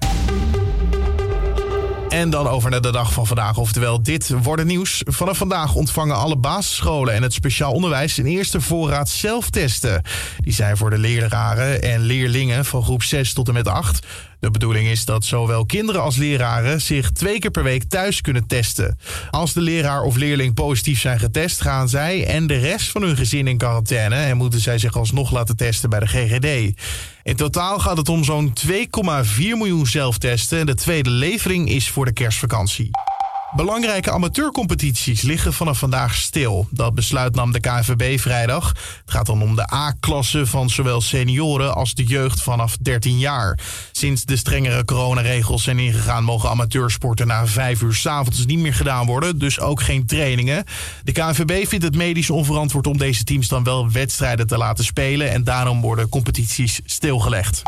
En 2.13 2.31
dan 2.31 2.49
over 2.49 2.71
naar 2.71 2.81
de 2.81 2.93
dag 2.93 3.13
van 3.13 3.27
vandaag. 3.27 3.57
Oftewel, 3.57 4.03
dit 4.03 4.35
wordt 4.43 4.65
nieuws. 4.65 5.03
Vanaf 5.05 5.37
vandaag 5.37 5.75
ontvangen 5.75 6.17
alle 6.17 6.37
basisscholen 6.37 7.15
en 7.15 7.23
het 7.23 7.33
speciaal 7.33 7.73
onderwijs 7.73 8.17
een 8.17 8.27
eerste 8.27 8.61
voorraad 8.61 9.09
zelftesten. 9.09 10.03
Die 10.39 10.53
zijn 10.53 10.77
voor 10.77 10.91
de 10.91 10.99
leraren 10.99 11.83
en 11.83 12.01
leerlingen 12.01 12.65
van 12.65 12.83
groep 12.83 13.03
6 13.03 13.33
tot 13.33 13.49
en 13.49 13.55
met 13.55 13.69
8. 13.69 14.07
De 14.43 14.51
bedoeling 14.51 14.89
is 14.89 15.05
dat 15.05 15.25
zowel 15.25 15.67
kinderen 15.67 16.03
als 16.03 16.17
leraren 16.17 16.81
zich 16.81 17.11
twee 17.11 17.39
keer 17.39 17.51
per 17.51 17.63
week 17.63 17.85
thuis 17.85 18.21
kunnen 18.21 18.47
testen. 18.47 18.99
Als 19.31 19.53
de 19.53 19.61
leraar 19.61 20.03
of 20.03 20.17
leerling 20.17 20.55
positief 20.55 21.01
zijn 21.01 21.19
getest, 21.19 21.61
gaan 21.61 21.89
zij 21.89 22.27
en 22.27 22.47
de 22.47 22.59
rest 22.59 22.91
van 22.91 23.03
hun 23.03 23.17
gezin 23.17 23.47
in 23.47 23.57
quarantaine 23.57 24.15
en 24.15 24.37
moeten 24.37 24.61
zij 24.61 24.79
zich 24.79 24.97
alsnog 24.97 25.31
laten 25.31 25.57
testen 25.57 25.91
bij 25.91 26.01
de 26.01 26.07
GGD. 26.07 26.81
In 27.23 27.37
totaal 27.37 27.79
gaat 27.79 27.97
het 27.97 28.09
om 28.09 28.25
zo'n 28.25 28.53
2,4 28.67 28.77
miljoen 29.37 29.87
zelftesten 29.87 30.59
en 30.59 30.67
de 30.67 30.75
tweede 30.75 31.11
levering 31.11 31.69
is 31.69 31.89
voor 31.89 32.05
de 32.05 32.13
kerstvakantie. 32.13 32.91
Belangrijke 33.57 34.11
amateurcompetities 34.11 35.23
liggen 35.23 35.53
vanaf 35.53 35.79
vandaag 35.79 36.15
stil. 36.15 36.67
Dat 36.71 36.95
besluit 36.95 37.35
nam 37.35 37.53
de 37.53 37.61
KNVB 37.61 38.21
vrijdag. 38.21 38.69
Het 38.69 39.11
gaat 39.11 39.27
dan 39.27 39.43
om 39.43 39.57
de 39.57 39.73
A-klasse 39.73 40.47
van 40.47 40.71
zowel 40.71 41.01
senioren 41.01 41.75
als 41.75 41.95
de 41.95 42.05
jeugd 42.05 42.43
vanaf 42.43 42.77
13 42.77 43.19
jaar. 43.19 43.59
Sinds 43.93 44.25
de 44.25 44.37
strengere 44.37 44.85
coronaregels 44.85 45.63
zijn 45.63 45.79
ingegaan... 45.79 46.25
mogen 46.25 46.51
amateursporten 46.51 47.27
na 47.27 47.47
5 47.47 47.83
uur 47.83 47.95
's 47.95 48.07
avonds 48.07 48.47
niet 48.47 48.59
meer 48.59 48.75
gedaan 48.75 49.07
worden. 49.07 49.39
Dus 49.39 49.61
ook 49.61 49.83
geen 49.83 50.07
trainingen. 50.07 50.65
De 51.03 51.13
KNVB 51.13 51.69
vindt 51.69 51.85
het 51.85 51.97
medisch 51.97 52.31
onverantwoord 52.31 52.87
om 52.87 52.99
deze 52.99 53.25
teams 53.25 53.49
dan 53.49 53.65
wel 53.65 53.91
wedstrijden 53.91 54.47
te 54.47 54.59
laten 54.59 54.85
spelen. 54.85 55.31
En 55.31 55.45
daarom 55.45 55.81
worden 55.81 56.09
competities 56.09 56.81
stilgelegd. 56.85 57.63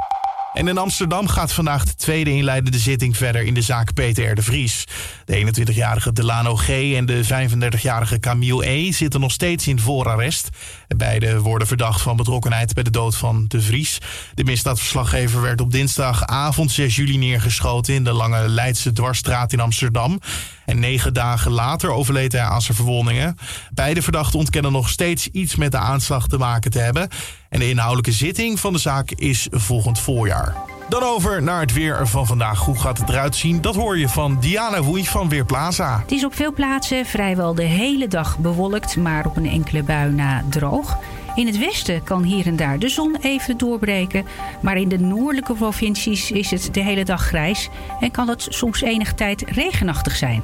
En 0.54 0.68
in 0.68 0.78
Amsterdam 0.78 1.28
gaat 1.28 1.52
vandaag 1.52 1.84
de 1.84 1.94
tweede 1.94 2.30
inleidende 2.30 2.78
zitting 2.78 3.16
verder 3.16 3.42
in 3.42 3.54
de 3.54 3.62
zaak 3.62 3.94
Peter 3.94 4.34
de 4.34 4.42
Vries. 4.42 4.84
De 5.24 5.52
21-jarige 5.52 6.12
Delano 6.12 6.56
G. 6.56 6.68
en 6.68 7.06
de 7.06 7.24
35-jarige 7.24 8.20
Camille 8.20 8.66
E. 8.66 8.92
zitten 8.92 9.20
nog 9.20 9.32
steeds 9.32 9.66
in 9.66 9.80
voorarrest. 9.80 10.48
Beiden 10.96 11.40
worden 11.40 11.66
verdacht 11.66 12.00
van 12.00 12.16
betrokkenheid 12.16 12.74
bij 12.74 12.82
de 12.82 12.90
dood 12.90 13.16
van 13.16 13.44
de 13.48 13.60
Vries. 13.60 13.98
De 14.34 14.44
misdaadverslaggever 14.44 15.40
werd 15.40 15.60
op 15.60 15.72
dinsdagavond 15.72 16.70
6 16.70 16.96
juli 16.96 17.18
neergeschoten 17.18 17.94
in 17.94 18.04
de 18.04 18.12
Lange 18.12 18.48
Leidse 18.48 18.92
Dwarsstraat 18.92 19.52
in 19.52 19.60
Amsterdam. 19.60 20.20
En 20.66 20.78
negen 20.78 21.14
dagen 21.14 21.50
later 21.50 21.90
overleed 21.90 22.32
hij 22.32 22.42
aan 22.42 22.62
zijn 22.62 22.76
verwondingen. 22.76 23.36
Beide 23.72 24.02
verdachten 24.02 24.38
ontkennen 24.38 24.72
nog 24.72 24.88
steeds 24.88 25.28
iets 25.28 25.56
met 25.56 25.72
de 25.72 25.78
aanslag 25.78 26.28
te 26.28 26.38
maken 26.38 26.70
te 26.70 26.78
hebben. 26.78 27.08
En 27.48 27.58
de 27.58 27.68
inhoudelijke 27.68 28.12
zitting 28.12 28.60
van 28.60 28.72
de 28.72 28.78
zaak 28.78 29.10
is 29.10 29.48
volgend 29.50 29.98
voorjaar. 29.98 30.56
Dan 30.94 31.02
over 31.02 31.42
naar 31.42 31.60
het 31.60 31.72
weer 31.72 32.08
van 32.08 32.26
vandaag. 32.26 32.58
Hoe 32.58 32.80
gaat 32.80 32.98
het 32.98 33.08
eruit 33.08 33.36
zien? 33.36 33.60
Dat 33.60 33.74
hoor 33.74 33.98
je 33.98 34.08
van 34.08 34.36
Diana 34.40 34.82
Woei 34.82 35.04
van 35.04 35.28
Weerplaza. 35.28 35.98
Het 36.00 36.12
is 36.12 36.24
op 36.24 36.34
veel 36.34 36.52
plaatsen 36.52 37.06
vrijwel 37.06 37.54
de 37.54 37.62
hele 37.62 38.08
dag 38.08 38.38
bewolkt, 38.38 38.96
maar 38.96 39.26
op 39.26 39.36
een 39.36 39.48
enkele 39.48 39.82
bui 39.82 40.12
na 40.12 40.44
droog. 40.50 40.98
In 41.34 41.46
het 41.46 41.58
westen 41.58 42.04
kan 42.04 42.22
hier 42.22 42.46
en 42.46 42.56
daar 42.56 42.78
de 42.78 42.88
zon 42.88 43.16
even 43.20 43.56
doorbreken, 43.56 44.26
maar 44.62 44.76
in 44.76 44.88
de 44.88 44.98
noordelijke 44.98 45.54
provincies 45.54 46.30
is 46.30 46.50
het 46.50 46.68
de 46.72 46.82
hele 46.82 47.04
dag 47.04 47.22
grijs 47.22 47.68
en 48.00 48.10
kan 48.10 48.28
het 48.28 48.46
soms 48.48 48.80
enige 48.80 49.14
tijd 49.14 49.44
regenachtig 49.46 50.16
zijn. 50.16 50.42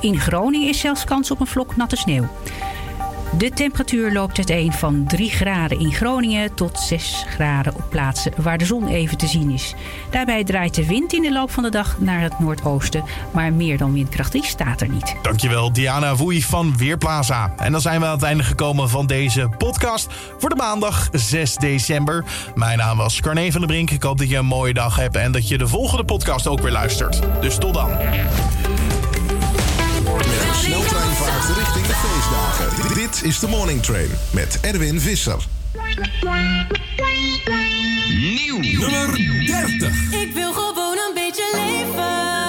In 0.00 0.20
Groningen 0.20 0.68
is 0.68 0.80
zelfs 0.80 1.04
kans 1.04 1.30
op 1.30 1.40
een 1.40 1.46
vlok 1.46 1.76
natte 1.76 1.96
sneeuw. 1.96 2.28
De 3.38 3.50
temperatuur 3.50 4.12
loopt 4.12 4.36
uiteen 4.36 4.72
van 4.72 5.04
3 5.06 5.30
graden 5.30 5.78
in 5.78 5.92
Groningen 5.92 6.54
tot 6.54 6.78
6 6.78 7.24
graden 7.28 7.74
op 7.74 7.84
plaatsen 7.90 8.32
waar 8.36 8.58
de 8.58 8.64
zon 8.64 8.88
even 8.88 9.16
te 9.16 9.26
zien 9.26 9.50
is. 9.50 9.74
Daarbij 10.10 10.44
draait 10.44 10.74
de 10.74 10.86
wind 10.86 11.12
in 11.12 11.22
de 11.22 11.32
loop 11.32 11.50
van 11.50 11.62
de 11.62 11.70
dag 11.70 12.00
naar 12.00 12.20
het 12.20 12.38
noordoosten, 12.38 13.04
maar 13.30 13.52
meer 13.52 13.78
dan 13.78 13.92
windkracht 13.92 14.30
3 14.30 14.44
staat 14.44 14.80
er 14.80 14.88
niet. 14.88 15.16
Dankjewel 15.22 15.72
Diana 15.72 16.16
Woei 16.16 16.42
van 16.42 16.76
Weerplaza. 16.76 17.52
En 17.56 17.72
dan 17.72 17.80
zijn 17.80 18.00
we 18.00 18.06
aan 18.06 18.12
het 18.12 18.22
einde 18.22 18.42
gekomen 18.42 18.88
van 18.88 19.06
deze 19.06 19.48
podcast 19.58 20.06
voor 20.38 20.48
de 20.48 20.56
maandag 20.56 21.08
6 21.12 21.56
december. 21.56 22.24
Mijn 22.54 22.78
naam 22.78 22.96
was 22.96 23.20
Carne 23.20 23.52
van 23.52 23.60
der 23.60 23.70
Brink. 23.70 23.90
Ik 23.90 24.02
hoop 24.02 24.18
dat 24.18 24.28
je 24.28 24.36
een 24.36 24.46
mooie 24.46 24.74
dag 24.74 24.96
hebt 24.96 25.16
en 25.16 25.32
dat 25.32 25.48
je 25.48 25.58
de 25.58 25.68
volgende 25.68 26.04
podcast 26.04 26.46
ook 26.46 26.60
weer 26.60 26.72
luistert. 26.72 27.20
Dus 27.40 27.58
tot 27.58 27.74
dan. 27.74 27.90
Feestdagen. 32.24 32.94
Dit 32.94 33.22
is 33.22 33.38
de 33.38 33.48
Morning 33.48 33.82
Train 33.82 34.08
met 34.30 34.58
Erwin 34.60 35.00
Visser. 35.00 35.44
Nieuw. 38.08 38.58
Nummer 38.60 39.16
30. 39.46 40.12
Ik 40.12 40.32
wil 40.34 40.52
gewoon 40.52 40.98
een 40.98 41.14
beetje 41.14 41.50
leven. 41.52 42.43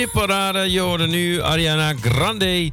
De 0.00 0.06
tipparade. 0.06 0.70
Je 0.70 0.80
hoorde 0.80 1.06
nu 1.06 1.42
Ariana 1.42 1.94
Grande. 2.00 2.70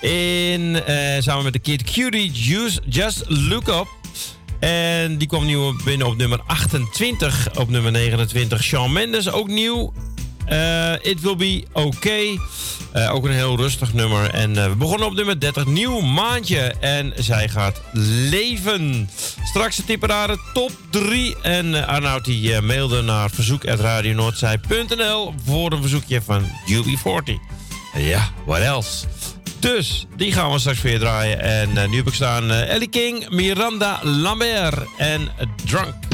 In, 0.00 0.82
eh, 0.84 1.20
samen 1.20 1.44
met 1.44 1.52
de 1.52 1.58
Kid 1.58 1.82
Cutie, 1.82 2.30
Just, 2.30 2.80
Just 2.88 3.24
Look 3.26 3.68
Up. 3.68 3.86
En 4.60 5.18
die 5.18 5.28
kwam 5.28 5.46
nieuw 5.46 5.76
binnen 5.84 6.06
op 6.06 6.16
nummer 6.16 6.40
28. 6.46 7.48
Op 7.54 7.68
nummer 7.68 7.92
29 7.92 8.62
Shawn 8.62 8.92
Mendes, 8.92 9.30
ook 9.30 9.48
nieuw. 9.48 9.92
Eh, 10.44 10.92
It 10.92 11.20
Will 11.20 11.36
Be 11.36 11.64
Okay. 11.72 12.38
Eh, 12.92 13.14
ook 13.14 13.24
een 13.24 13.32
heel 13.32 13.56
rustig 13.56 13.94
nummer. 13.94 14.30
En 14.30 14.52
we 14.54 14.76
begonnen 14.76 15.06
op 15.06 15.14
nummer 15.14 15.40
30. 15.40 15.66
Nieuw 15.66 16.00
maandje. 16.00 16.60
En 16.80 17.12
zij 17.16 17.48
gaat 17.48 17.80
leven. 18.30 19.08
Straks 19.48 19.76
de 19.76 19.84
tipperade 19.84 20.38
top 20.52 20.70
3. 20.90 21.36
En 21.42 21.74
eh, 21.74 21.88
Arnoud 21.88 22.24
die 22.24 22.54
eh, 22.54 22.62
mailde 22.62 23.02
naar 23.02 23.30
verzoek.radionoordzij.nl 23.30 25.34
voor 25.44 25.72
een 25.72 25.80
verzoekje 25.80 26.22
van 26.22 26.44
UB40. 26.44 27.32
En 27.94 28.02
ja, 28.02 28.28
what 28.44 28.60
else? 28.60 29.06
Dus, 29.58 30.06
die 30.16 30.32
gaan 30.32 30.52
we 30.52 30.58
straks 30.58 30.82
je 30.82 30.98
draaien. 30.98 31.40
En 31.40 31.76
eh, 31.76 31.88
nu 31.88 31.96
heb 31.96 32.06
ik 32.06 32.14
staan 32.14 32.50
Ellie 32.50 32.88
King, 32.88 33.28
Miranda 33.28 34.00
Lambert 34.02 34.86
en 34.98 35.28
Drunk. 35.64 36.07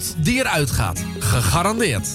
Jackpot 0.00 0.24
die 0.24 0.38
eruit 0.38 0.70
gaat. 0.70 1.04
Gegarandeerd. 1.18 2.08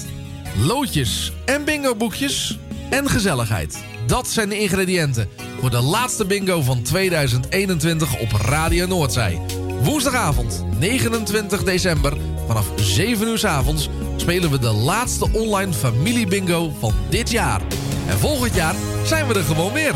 Loodjes 0.58 1.32
en 1.46 1.64
bingo-boekjes 1.64 2.60
en 2.90 3.10
gezelligheid. 3.10 3.84
Dat 4.08 4.28
zijn 4.28 4.50
de 4.50 4.60
ingrediënten 4.60 5.30
voor 5.60 5.70
de 5.70 5.82
laatste 5.82 6.26
bingo 6.26 6.62
van 6.62 6.82
2021 6.82 8.20
op 8.20 8.32
Radio 8.32 8.86
Noordzij. 8.86 9.42
Woensdagavond, 9.82 10.66
29 10.80 11.64
december, 11.64 12.18
vanaf 12.48 12.72
7 12.76 13.28
uur 13.28 13.38
's 13.38 13.44
avonds... 13.44 13.90
spelen 14.16 14.52
we 14.52 14.60
de 14.60 14.72
laatste 14.72 15.28
online 15.32 15.74
familiebingo 15.74 16.72
van 16.80 16.94
dit 17.10 17.32
jaar. 17.32 17.62
En 18.08 18.18
volgend 18.18 18.56
jaar 18.56 18.76
zijn 19.06 19.28
we 19.28 19.34
er 19.34 19.44
gewoon 19.44 19.74
weer. 19.74 19.94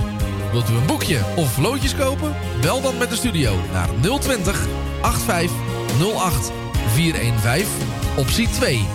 Wilt 0.52 0.70
u 0.70 0.74
een 0.74 0.86
boekje 0.86 1.20
of 1.36 1.58
loodjes 1.58 1.96
kopen? 1.96 2.36
Bel 2.62 2.82
dan 2.82 2.98
met 2.98 3.10
de 3.10 3.16
studio 3.16 3.56
naar 3.72 3.90
020 4.20 4.68
85 5.02 5.52
08 5.98 6.52
415 6.94 7.68
optie 8.18 8.50
2. 8.50 8.86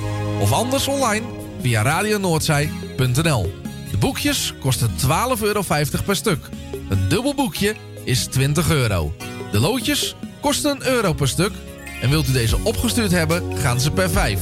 Of 0.40 0.52
anders 0.52 0.88
online 0.88 1.26
via 1.60 1.82
radionoordzij.nl. 1.82 3.52
De 3.90 3.96
boekjes 3.98 4.54
kosten 4.60 4.90
12,50 4.90 5.42
euro 5.42 5.62
per 6.04 6.16
stuk. 6.16 6.48
Een 6.88 7.08
dubbel 7.08 7.34
boekje 7.34 7.74
is 8.04 8.26
20 8.26 8.70
euro. 8.70 9.14
De 9.52 9.60
loodjes 9.60 10.16
kosten 10.40 10.70
een 10.70 10.86
euro 10.86 11.12
per 11.12 11.28
stuk. 11.28 11.52
En 12.00 12.10
wilt 12.10 12.28
u 12.28 12.32
deze 12.32 12.58
opgestuurd 12.62 13.10
hebben, 13.10 13.58
gaan 13.58 13.80
ze 13.80 13.90
per 13.90 14.10
5. 14.10 14.40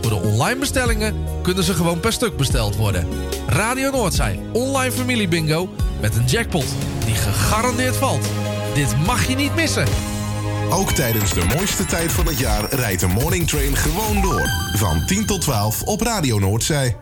Voor 0.00 0.10
de 0.10 0.28
online 0.28 0.58
bestellingen 0.58 1.14
kunnen 1.42 1.64
ze 1.64 1.74
gewoon 1.74 2.00
per 2.00 2.12
stuk 2.12 2.36
besteld 2.36 2.76
worden. 2.76 3.08
Radio 3.46 3.90
Noordzij, 3.90 4.40
online 4.52 4.92
familie 4.92 5.28
bingo 5.28 5.68
met 6.00 6.16
een 6.16 6.26
jackpot 6.26 6.66
die 7.04 7.14
gegarandeerd 7.14 7.96
valt. 7.96 8.28
Dit 8.74 8.94
mag 9.06 9.28
je 9.28 9.34
niet 9.34 9.54
missen. 9.54 10.11
Ook 10.72 10.92
tijdens 10.92 11.34
de 11.34 11.44
mooiste 11.56 11.84
tijd 11.84 12.12
van 12.12 12.26
het 12.26 12.38
jaar 12.38 12.74
rijdt 12.74 13.00
de 13.00 13.06
Morning 13.06 13.48
Train 13.48 13.76
gewoon 13.76 14.20
door. 14.22 14.48
Van 14.72 15.06
10 15.06 15.26
tot 15.26 15.40
12 15.40 15.82
op 15.82 16.00
Radio 16.00 16.38
Noordzij. 16.38 16.96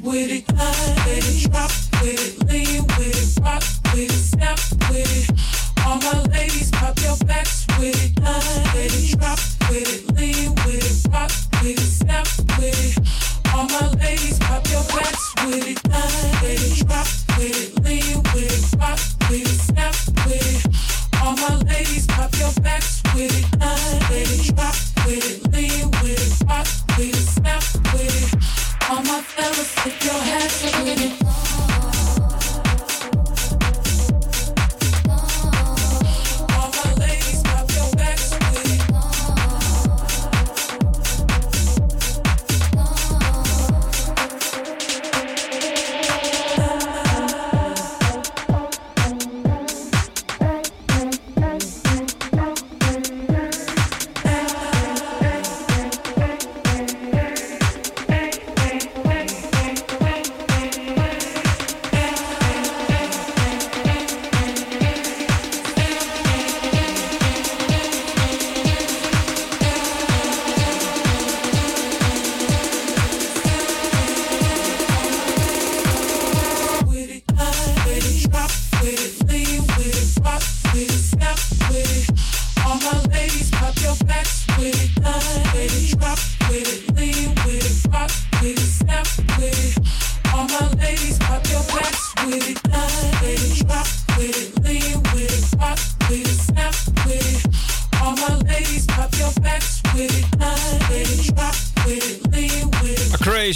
With 0.00 0.30
it. 0.30 0.53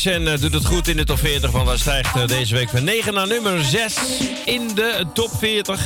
En 0.06 0.32
eh, 0.32 0.40
doet 0.40 0.54
het 0.54 0.64
goed 0.64 0.88
in 0.88 0.96
de 0.96 1.04
top 1.04 1.18
40, 1.18 1.50
want 1.50 1.68
hij 1.68 1.76
stijgt 1.76 2.16
eh, 2.16 2.26
deze 2.26 2.54
week 2.54 2.68
van 2.68 2.84
9 2.84 3.14
naar 3.14 3.26
nummer 3.26 3.64
6 3.64 3.94
in 4.44 4.68
de 4.74 5.04
top 5.14 5.30
40. 5.38 5.80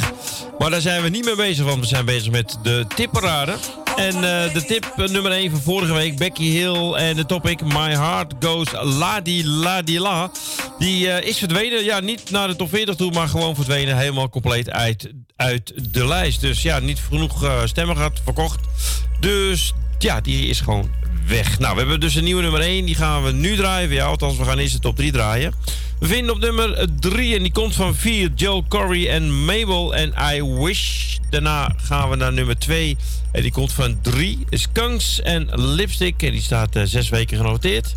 Maar 0.59 0.71
daar 0.71 0.81
zijn 0.81 1.03
we 1.03 1.09
niet 1.09 1.25
mee 1.25 1.35
bezig, 1.35 1.65
want 1.65 1.81
we 1.81 1.87
zijn 1.87 2.05
bezig 2.05 2.31
met 2.31 2.59
de 2.63 2.85
tipparade. 2.95 3.55
En 3.97 4.15
eh, 4.15 4.53
de 4.53 4.65
tip 4.67 4.93
nummer 4.97 5.33
1 5.33 5.51
van 5.51 5.61
vorige 5.61 5.93
week, 5.93 6.17
Becky 6.17 6.51
Hill 6.51 6.93
en 6.93 7.17
de 7.17 7.27
topic 7.27 7.65
My 7.65 7.97
Heart 7.97 8.35
Goes 8.41 8.69
La 8.73 9.21
Di 9.21 9.47
La 9.47 9.83
Di 9.83 9.99
La. 9.99 10.31
Die 10.79 11.07
is 11.07 11.39
verdwenen, 11.39 11.85
ja, 11.85 12.01
niet 12.01 12.31
naar 12.31 12.49
de 12.49 12.57
top 12.57 12.69
40 12.69 12.95
toe, 12.95 13.13
maar 13.13 13.29
gewoon 13.29 13.55
verdwenen, 13.55 13.97
helemaal 13.97 14.29
compleet 14.29 14.71
uit, 14.71 15.13
uit 15.37 15.73
de 15.91 16.07
lijst. 16.07 16.41
Dus 16.41 16.63
ja, 16.63 16.79
niet 16.79 17.01
genoeg 17.09 17.63
stemmen 17.65 17.97
gehad, 17.97 18.21
verkocht. 18.25 18.61
Dus 19.21 19.73
ja, 19.99 20.21
die 20.21 20.47
is 20.47 20.61
gewoon 20.61 20.91
weg. 21.27 21.59
Nou, 21.59 21.73
we 21.73 21.81
hebben 21.81 22.01
dus 22.01 22.15
een 22.15 22.25
nieuwe 22.25 22.43
nummer 22.43 22.61
1. 22.61 22.85
Die 22.85 22.95
gaan 22.95 23.23
we 23.23 23.33
nu 23.33 23.57
draaien. 23.57 23.91
Ja, 23.91 24.05
althans, 24.05 24.37
we 24.37 24.45
gaan 24.45 24.59
eerst 24.59 24.73
de 24.73 24.79
top 24.79 24.97
3 24.97 25.13
draaien. 25.13 25.55
We 25.99 26.07
vinden 26.07 26.35
op 26.35 26.41
nummer 26.41 26.89
3 27.01 27.37
en 27.37 27.43
die 27.43 27.53
komt 27.53 27.75
van 27.75 27.95
4 27.95 28.31
Joe 28.35 28.63
Corey 28.69 29.09
en 29.09 29.45
Mabel 29.45 29.95
en 29.95 30.15
I 30.35 30.43
Wish. 30.43 31.17
Daarna 31.31 31.75
gaan 31.77 32.11
we 32.11 32.17
naar 32.17 32.33
nummer 32.33 32.59
2 32.59 32.97
en 33.33 33.43
die 33.43 33.53
komt 33.53 33.73
van 33.73 33.99
3 34.01 34.39
Skunks 34.51 35.23
en 35.23 35.49
Lipstick. 35.55 36.23
En 36.23 36.33
die 36.33 36.43
staat 36.43 36.81
6 36.85 37.09
weken 37.09 37.37
genoteerd. 37.37 37.95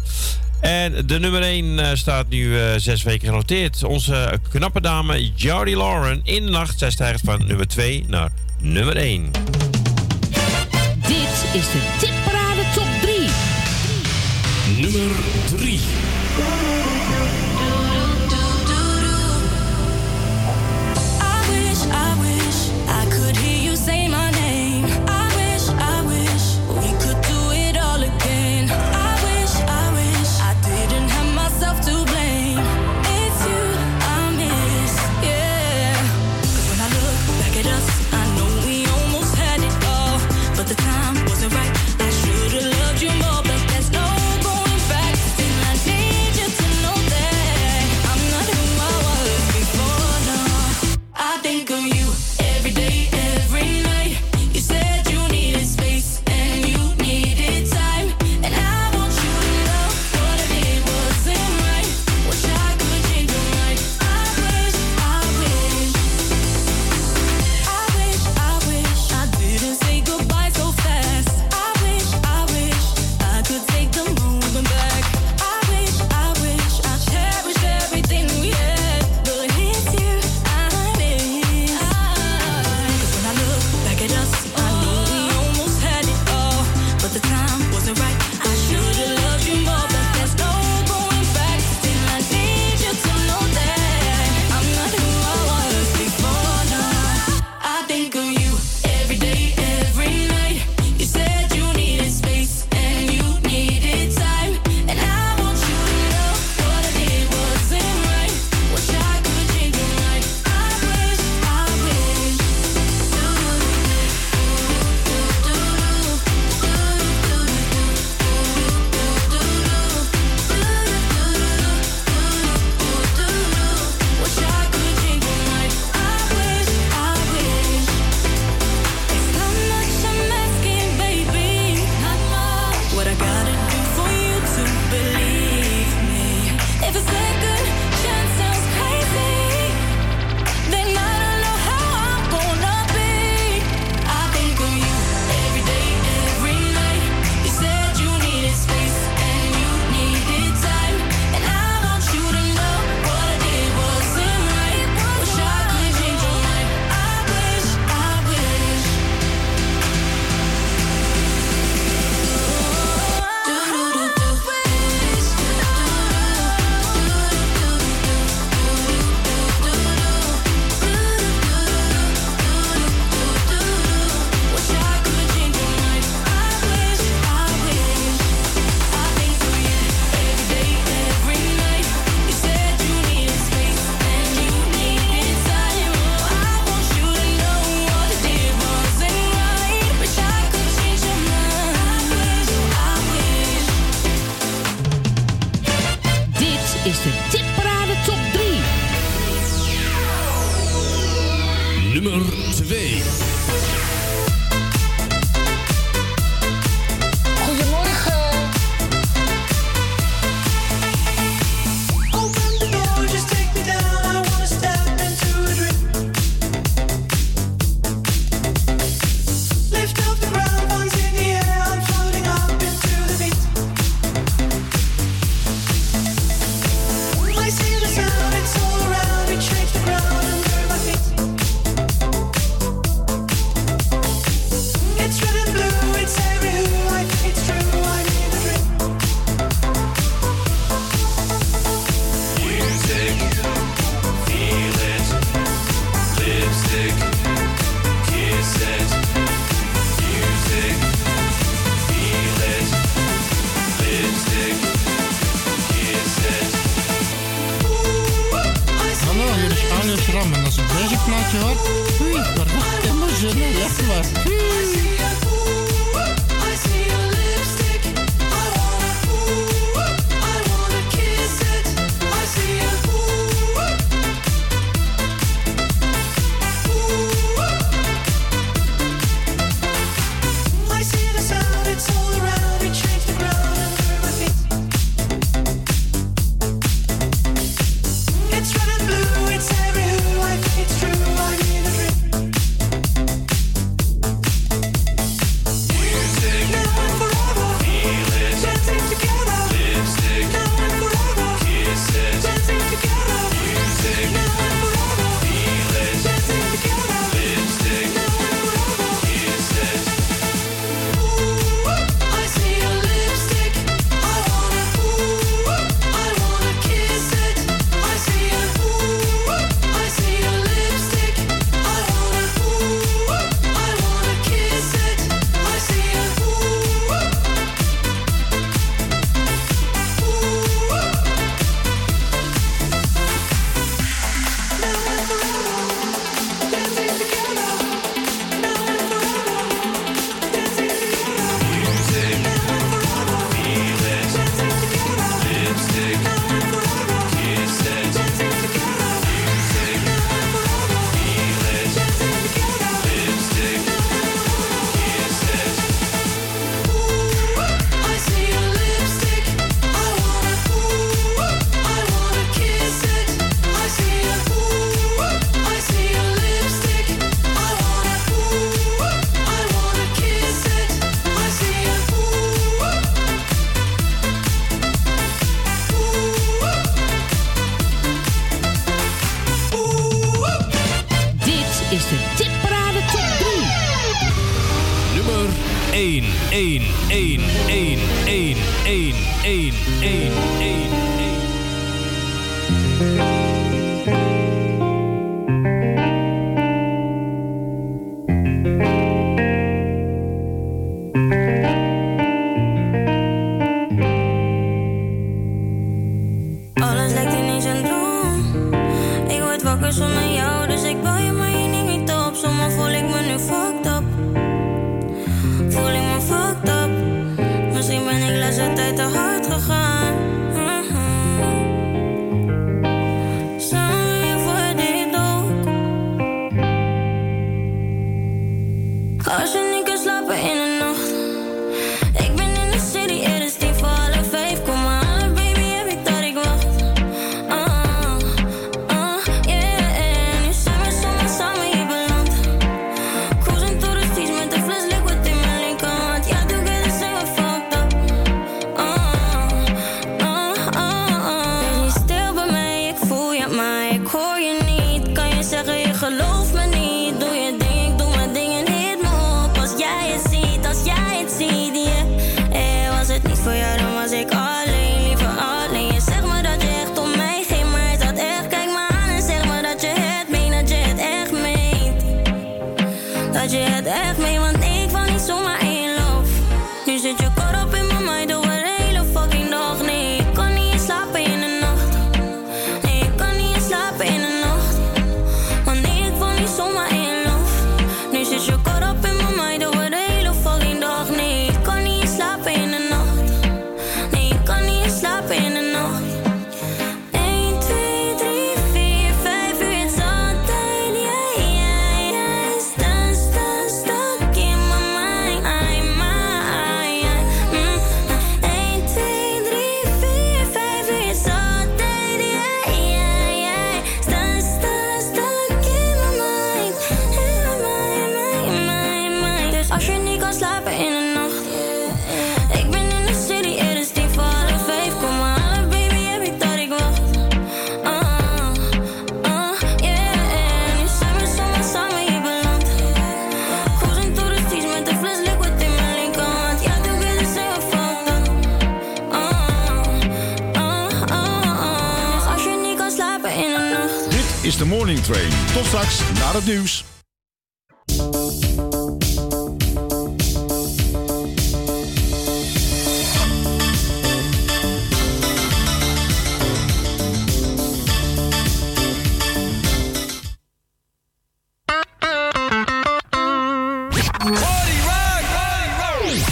En 0.62 1.08
de 1.08 1.20
nummer 1.20 1.42
1 1.42 1.98
staat 1.98 2.30
nu 2.30 2.56
6 2.78 3.04
weken 3.04 3.28
genoteerd. 3.28 3.84
Onze 3.84 4.40
knappe 4.50 4.82
dame 4.82 5.32
Jody 5.36 5.74
Lauren 5.74 6.20
in 6.24 6.46
de 6.46 6.52
nacht. 6.52 6.80
Zij 6.80 6.92
stijgt 6.92 7.22
van 7.24 7.48
nummer 7.48 7.68
2 7.68 8.04
naar 8.08 8.32
nummer 8.62 8.96
1. 8.96 9.32
Dit 11.08 11.46
is 11.54 11.72
de 11.72 11.96
3. 12.00 12.35
Nummer 14.96 15.35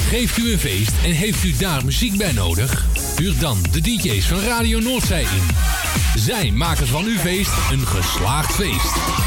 Geeft 0.09 0.37
u 0.37 0.51
een 0.51 0.59
feest 0.59 0.91
en 1.03 1.11
heeft 1.11 1.43
u 1.43 1.57
daar 1.57 1.85
muziek 1.85 2.17
bij 2.17 2.31
nodig? 2.31 2.85
Huur 3.15 3.39
dan 3.39 3.61
de 3.71 3.81
DJ's 3.81 4.25
van 4.25 4.39
Radio 4.39 4.79
Noordzij 4.79 5.21
in. 5.21 5.47
Zij 6.15 6.51
maken 6.51 6.87
van 6.87 7.05
uw 7.05 7.17
feest 7.17 7.51
een 7.71 7.87
geslaagd 7.87 8.53
feest. 8.53 9.22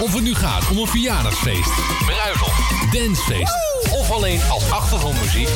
Of 0.00 0.14
het 0.14 0.22
nu 0.22 0.34
gaat 0.34 0.68
om 0.70 0.78
een 0.78 0.86
verjaardagsfeest, 0.86 1.70
bruiloft, 2.06 2.92
dancefeest 2.92 3.54
of 3.90 4.10
alleen 4.10 4.40
als 4.50 4.70
achtergrondmuziek. 4.70 5.48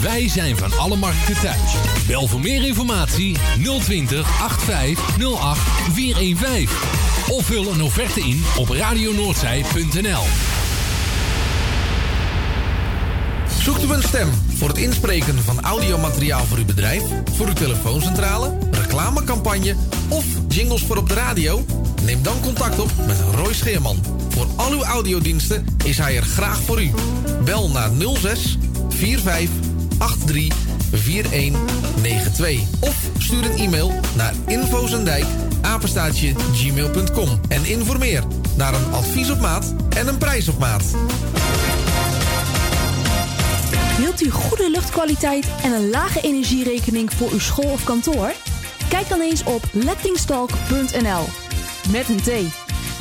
Wij 0.00 0.28
zijn 0.28 0.56
van 0.56 0.78
alle 0.78 0.96
markten 0.96 1.40
thuis. 1.40 1.74
Bel 2.06 2.26
voor 2.26 2.40
meer 2.40 2.66
informatie 2.66 3.36
020 3.80 4.42
8508 4.42 5.60
415. 5.92 6.68
Of 7.28 7.44
vul 7.44 7.72
een 7.72 7.82
offerte 7.82 8.20
in 8.20 8.44
op 8.58 8.68
radionoordzij.nl. 8.68 10.24
Zoekt 13.60 13.84
u 13.84 13.92
een 13.92 14.02
stem 14.02 14.28
voor 14.56 14.68
het 14.68 14.78
inspreken 14.78 15.38
van 15.38 15.60
audiomateriaal 15.60 16.44
voor 16.44 16.58
uw 16.58 16.64
bedrijf, 16.64 17.02
voor 17.34 17.46
uw 17.46 17.52
telefooncentrale, 17.52 18.58
reclamecampagne 18.70 19.76
of 20.08 20.24
jingles 20.48 20.82
voor 20.82 20.96
op 20.96 21.08
de 21.08 21.14
radio? 21.14 21.64
Neem 22.04 22.22
dan 22.22 22.40
contact 22.40 22.78
op 22.78 22.90
met 23.06 23.20
Roy 23.34 23.54
Scheerman. 23.54 23.98
Voor 24.28 24.46
al 24.56 24.72
uw 24.72 24.82
audiodiensten 24.82 25.66
is 25.84 25.98
hij 25.98 26.16
er 26.16 26.22
graag 26.22 26.62
voor 26.62 26.82
u. 26.82 26.90
Bel 27.44 27.68
naar 27.70 27.90
06 28.20 28.58
45 28.88 29.50
83 29.98 30.56
4192 30.92 32.60
of 32.80 32.96
stuur 33.18 33.44
een 33.44 33.58
e-mail 33.58 33.92
naar 34.16 34.34
infozendijk 34.46 35.24
apenstaatje 35.60 36.34
gmail.com 36.54 37.40
en 37.48 37.64
informeer 37.64 38.24
naar 38.56 38.74
een 38.74 38.92
advies 38.92 39.30
op 39.30 39.40
maat 39.40 39.74
en 39.96 40.08
een 40.08 40.18
prijs 40.18 40.48
op 40.48 40.58
maat. 40.58 40.84
Wilt 43.98 44.22
u 44.22 44.30
goede 44.30 44.70
luchtkwaliteit 44.70 45.46
en 45.62 45.72
een 45.72 45.90
lage 45.90 46.20
energierekening 46.20 47.12
voor 47.12 47.30
uw 47.30 47.38
school 47.38 47.70
of 47.70 47.84
kantoor? 47.84 48.32
Kijk 48.88 49.08
dan 49.08 49.20
eens 49.20 49.44
op 49.44 49.62
lettingstalk.nl. 49.72 51.41
Met 51.90 52.08
een 52.08 52.20
T. 52.22 52.30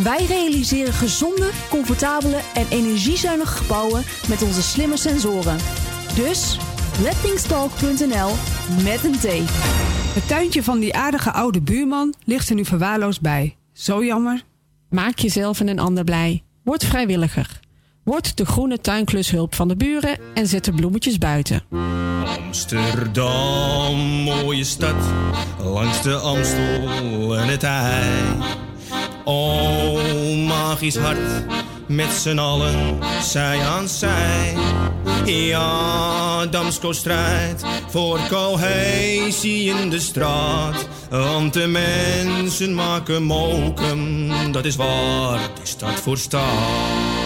Wij 0.03 0.25
realiseren 0.25 0.93
gezonde, 0.93 1.49
comfortabele 1.69 2.39
en 2.53 2.65
energiezuinige 2.69 3.57
gebouwen 3.57 4.03
met 4.27 4.41
onze 4.41 4.61
slimme 4.61 4.97
sensoren. 4.97 5.57
Dus 6.15 6.57
lettingstalk.nl 7.01 8.31
met 8.83 9.03
een 9.03 9.19
T. 9.19 9.49
Het 10.13 10.27
tuintje 10.27 10.63
van 10.63 10.79
die 10.79 10.95
aardige 10.95 11.31
oude 11.31 11.61
buurman 11.61 12.13
ligt 12.25 12.49
er 12.49 12.55
nu 12.55 12.65
verwaarloosd 12.65 13.21
bij. 13.21 13.55
Zo 13.73 14.05
jammer. 14.05 14.43
Maak 14.89 15.19
jezelf 15.19 15.59
en 15.59 15.67
een 15.67 15.79
ander 15.79 16.03
blij. 16.03 16.43
Word 16.63 16.85
vrijwilliger. 16.85 17.59
Word 18.03 18.37
de 18.37 18.45
groene 18.45 18.79
tuinklushulp 18.79 19.55
van 19.55 19.67
de 19.67 19.75
buren 19.75 20.17
en 20.33 20.47
zet 20.47 20.65
de 20.65 20.71
bloemetjes 20.71 21.17
buiten. 21.17 21.63
Amsterdam, 22.45 23.95
mooie 24.23 24.63
stad, 24.63 24.95
langs 25.63 26.01
de 26.01 26.15
Amstel 26.15 27.37
en 27.37 27.47
het 27.47 27.63
IJ. 27.63 28.70
O, 29.25 29.99
magisch 30.47 30.97
hart, 30.97 31.45
met 31.87 32.11
z'n 32.11 32.37
allen, 32.37 32.97
zij 33.21 33.59
aan 33.59 33.87
zij. 33.87 34.53
Ja, 35.25 36.45
Damsko 36.45 36.91
strijdt 36.91 37.63
voor 37.89 38.19
cohesie 38.29 39.69
in 39.69 39.89
de 39.89 39.99
straat. 39.99 40.87
Want 41.09 41.53
de 41.53 41.67
mensen 41.67 42.73
maken 42.73 43.23
mokum, 43.23 44.31
dat 44.51 44.65
is 44.65 44.75
waar 44.75 45.39
die 45.55 45.65
stad 45.65 45.99
voor 45.99 46.17
staat. 46.17 47.19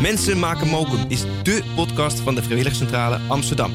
Mensen 0.00 0.38
maken 0.38 0.68
mokum 0.68 1.04
is 1.08 1.24
dé 1.42 1.60
podcast 1.74 2.20
van 2.20 2.34
de 2.34 2.42
Vrijwilligcentrale 2.42 3.20
Amsterdam. 3.28 3.72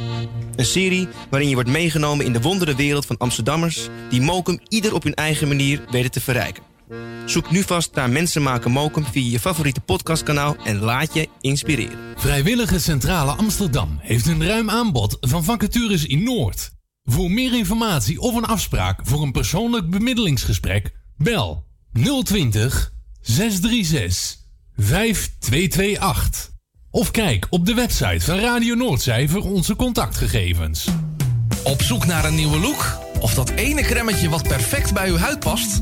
Een 0.56 0.66
serie 0.66 1.08
waarin 1.30 1.50
je 1.50 1.56
wordt 1.56 1.70
meegenomen 1.70 2.26
in 2.26 2.34
de 2.34 2.41
wondere 2.41 2.76
wereld 2.76 3.06
van 3.06 3.18
Amsterdammers... 3.18 3.88
die 4.10 4.22
mokum 4.22 4.60
ieder 4.68 4.93
op 4.93 5.04
hun 5.04 5.14
eigen 5.14 5.47
manier 5.47 5.82
weten 5.91 6.12
te 6.12 6.22
verrijken. 6.22 6.68
Zoek 7.26 7.52
nu 7.52 7.64
vast 7.64 7.94
naar 7.94 8.10
Mensen 8.10 8.42
maken 8.42 8.72
mokum 8.72 9.06
via 9.06 9.32
je 9.32 9.40
favoriete 9.40 9.80
podcastkanaal... 9.80 10.56
en 10.64 10.80
laat 10.80 11.14
je 11.14 11.28
inspireren. 11.42 11.98
Vrijwillige 12.16 12.80
Centrale 12.80 13.32
Amsterdam 13.32 13.98
heeft 14.02 14.28
een 14.28 14.46
ruim 14.46 14.70
aanbod 14.70 15.18
van 15.22 15.44
vacatures 15.44 16.06
in 16.06 16.24
Noord. 16.24 16.72
Voor 17.04 17.32
meer 17.32 17.58
informatie 17.58 18.20
of 18.20 18.36
een 18.36 18.46
afspraak 18.46 19.00
voor 19.04 19.22
een 19.22 19.32
persoonlijk 19.32 19.90
bemiddelingsgesprek, 19.90 20.92
bel 21.18 21.66
020 22.24 22.94
636 23.22 24.38
5228. 24.76 26.50
Of 26.92 27.12
kijk 27.12 27.48
op 27.50 27.66
de 27.66 27.74
website 27.74 28.26
van 28.26 28.40
Radio 28.40 28.76
Noordzij 28.76 29.28
voor 29.28 29.44
onze 29.44 29.76
contactgegevens. 29.76 30.88
Op 31.64 31.82
zoek 31.82 32.06
naar 32.06 32.26
een 32.26 32.36
nieuwe 32.36 32.60
look? 32.60 32.98
Of 33.20 33.34
dat 33.34 33.50
ene 33.50 33.82
kremmetje 33.82 34.30
wat 34.30 34.44
perfect 34.44 34.94
bij 34.94 35.10
uw 35.10 35.18
huid 35.18 35.40
past? 35.40 35.82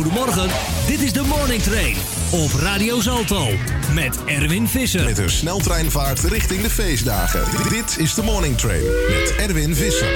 Goedemorgen, 0.00 0.50
dit 0.86 1.00
is 1.00 1.12
de 1.12 1.22
Morning 1.22 1.62
Train 1.62 1.96
op 2.30 2.50
Radio 2.52 3.00
Salto 3.00 3.48
met 3.94 4.24
Erwin 4.24 4.68
Visser. 4.68 5.04
Met 5.04 5.18
een 5.18 5.30
sneltreinvaart 5.30 6.20
richting 6.20 6.62
de 6.62 6.70
feestdagen. 6.70 7.44
Dit 7.68 7.98
is 7.98 8.14
de 8.14 8.22
Morning 8.22 8.58
Train 8.58 8.82
met 9.08 9.34
Erwin 9.36 9.74
Visser. 9.74 10.12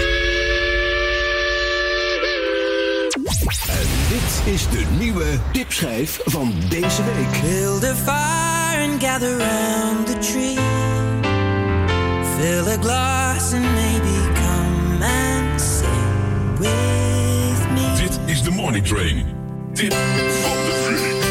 En 3.68 3.88
dit 4.08 4.54
is 4.54 4.68
de 4.68 4.84
nieuwe 4.98 5.24
tipschijf 5.52 6.20
van 6.24 6.54
deze 6.68 7.02
week. 7.04 7.42
Build 7.42 7.84
a 7.84 7.94
fire 7.94 8.90
and 8.90 9.02
gather 9.02 9.36
round 9.36 10.06
the 10.06 10.18
tree. 10.18 10.58
Fill 12.38 12.72
a 12.72 12.76
glass 12.80 13.52
and 13.52 13.64
maybe 13.74 14.32
come 14.34 15.04
and 15.04 15.60
sing 15.60 16.58
with 16.58 17.70
me. 17.74 18.02
Dit 18.02 18.18
is 18.26 18.42
de 18.42 18.50
Morning 18.50 18.86
Train. 18.86 19.33
Tip 19.74 19.92
van 19.92 20.56
de 20.64 20.86
week. 20.88 21.23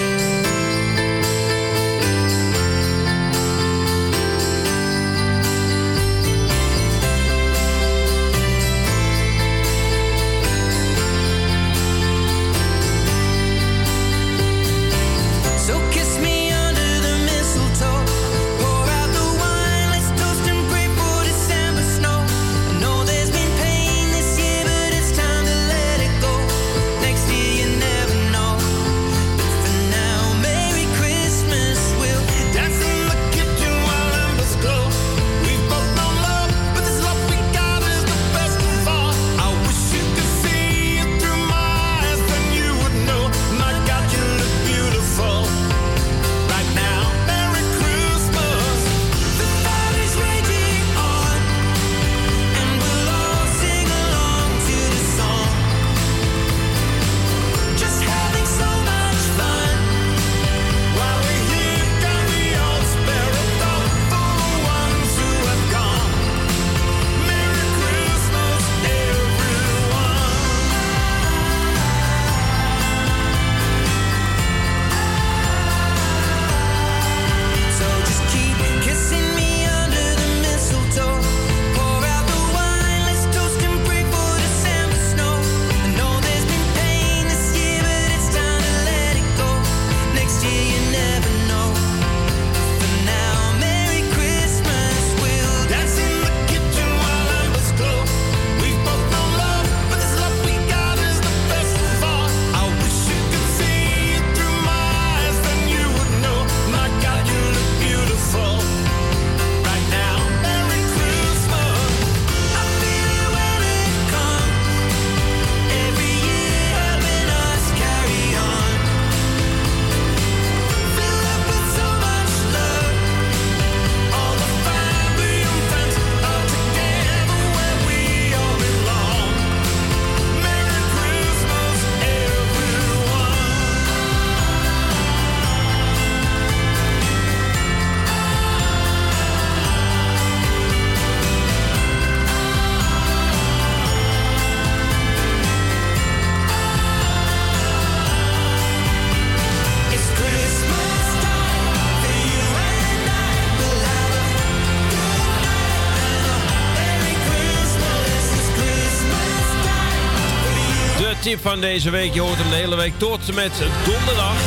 Van 161.54 161.62
deze 161.62 161.90
week. 161.90 162.14
Je 162.14 162.22
hoort 162.22 162.38
hem 162.38 162.50
de 162.50 162.56
hele 162.56 162.76
week 162.76 162.94
tot 162.98 163.34
met 163.34 163.52
donderdag. 163.86 164.38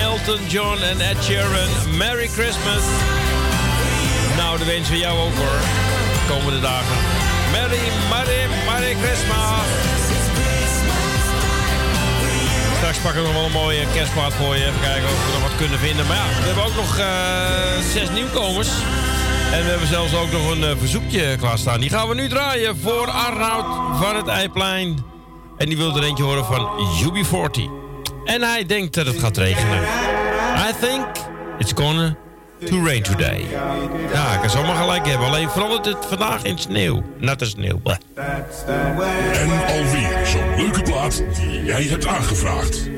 Elton 0.00 0.46
John 0.48 0.78
en 0.82 1.00
Ed 1.00 1.24
Sheeran. 1.24 1.96
Merry 1.96 2.28
Christmas. 2.28 2.84
Nou, 4.36 4.58
de 4.58 4.64
wensen 4.64 4.92
we 4.92 4.98
jou 4.98 5.18
ook 5.18 5.36
hoor. 5.36 5.58
Komende 6.28 6.60
dagen. 6.60 6.96
Merry, 7.52 7.84
Merry, 8.10 8.40
Merry 8.68 8.94
Christmas. 9.02 9.66
Straks 12.76 12.98
pak 12.98 13.14
ik 13.14 13.22
nog 13.22 13.32
wel 13.32 13.44
een 13.44 13.60
mooie 13.64 13.84
kerstplaat 13.94 14.34
voor 14.34 14.56
je. 14.56 14.66
Even 14.66 14.80
kijken 14.80 15.08
of 15.08 15.26
we 15.26 15.32
nog 15.32 15.42
wat 15.48 15.56
kunnen 15.56 15.78
vinden. 15.78 16.06
Maar 16.06 16.16
ja, 16.16 16.26
we 16.40 16.46
hebben 16.46 16.64
ook 16.64 16.76
nog 16.76 16.98
eh, 16.98 17.06
zes 17.92 18.10
nieuwkomers. 18.10 18.70
En 19.52 19.62
we 19.64 19.70
hebben 19.70 19.88
zelfs 19.88 20.14
ook 20.14 20.30
nog 20.30 20.50
een 20.50 20.64
eh, 20.64 20.78
verzoekje 20.78 21.36
klaarstaan. 21.36 21.80
Die 21.80 21.90
gaan 21.90 22.08
we 22.08 22.14
nu 22.14 22.28
draaien 22.28 22.78
voor 22.78 23.10
Arnoud 23.10 23.66
van 24.00 24.16
het 24.16 24.26
Eiplein. 24.26 25.15
En 25.56 25.68
die 25.68 25.76
wil 25.76 25.96
er 25.96 26.02
eentje 26.02 26.24
horen 26.24 26.44
van 26.44 26.68
UB40. 27.04 27.60
En 28.24 28.42
hij 28.42 28.66
denkt 28.66 28.94
dat 28.94 29.06
het 29.06 29.18
gaat 29.18 29.36
regenen. 29.36 29.82
I 30.68 30.72
think 30.80 31.06
it's 31.58 31.72
gonna 31.74 32.16
to 32.64 32.84
rain 32.84 33.02
today. 33.02 33.46
Ja, 34.12 34.32
ik 34.34 34.40
kan 34.40 34.50
zomaar 34.50 34.76
gelijk 34.76 35.06
hebben. 35.06 35.26
Alleen 35.26 35.50
verandert 35.50 35.84
het 35.84 36.06
vandaag 36.08 36.42
in 36.42 36.58
sneeuw. 36.58 37.02
Natte 37.18 37.44
sneeuw. 37.44 37.80
En 38.14 39.50
alweer 39.66 40.26
zo'n 40.26 40.56
leuke 40.56 40.82
plaat 40.82 41.22
die 41.34 41.64
jij 41.64 41.82
hebt 41.82 42.06
aangevraagd. 42.06 42.88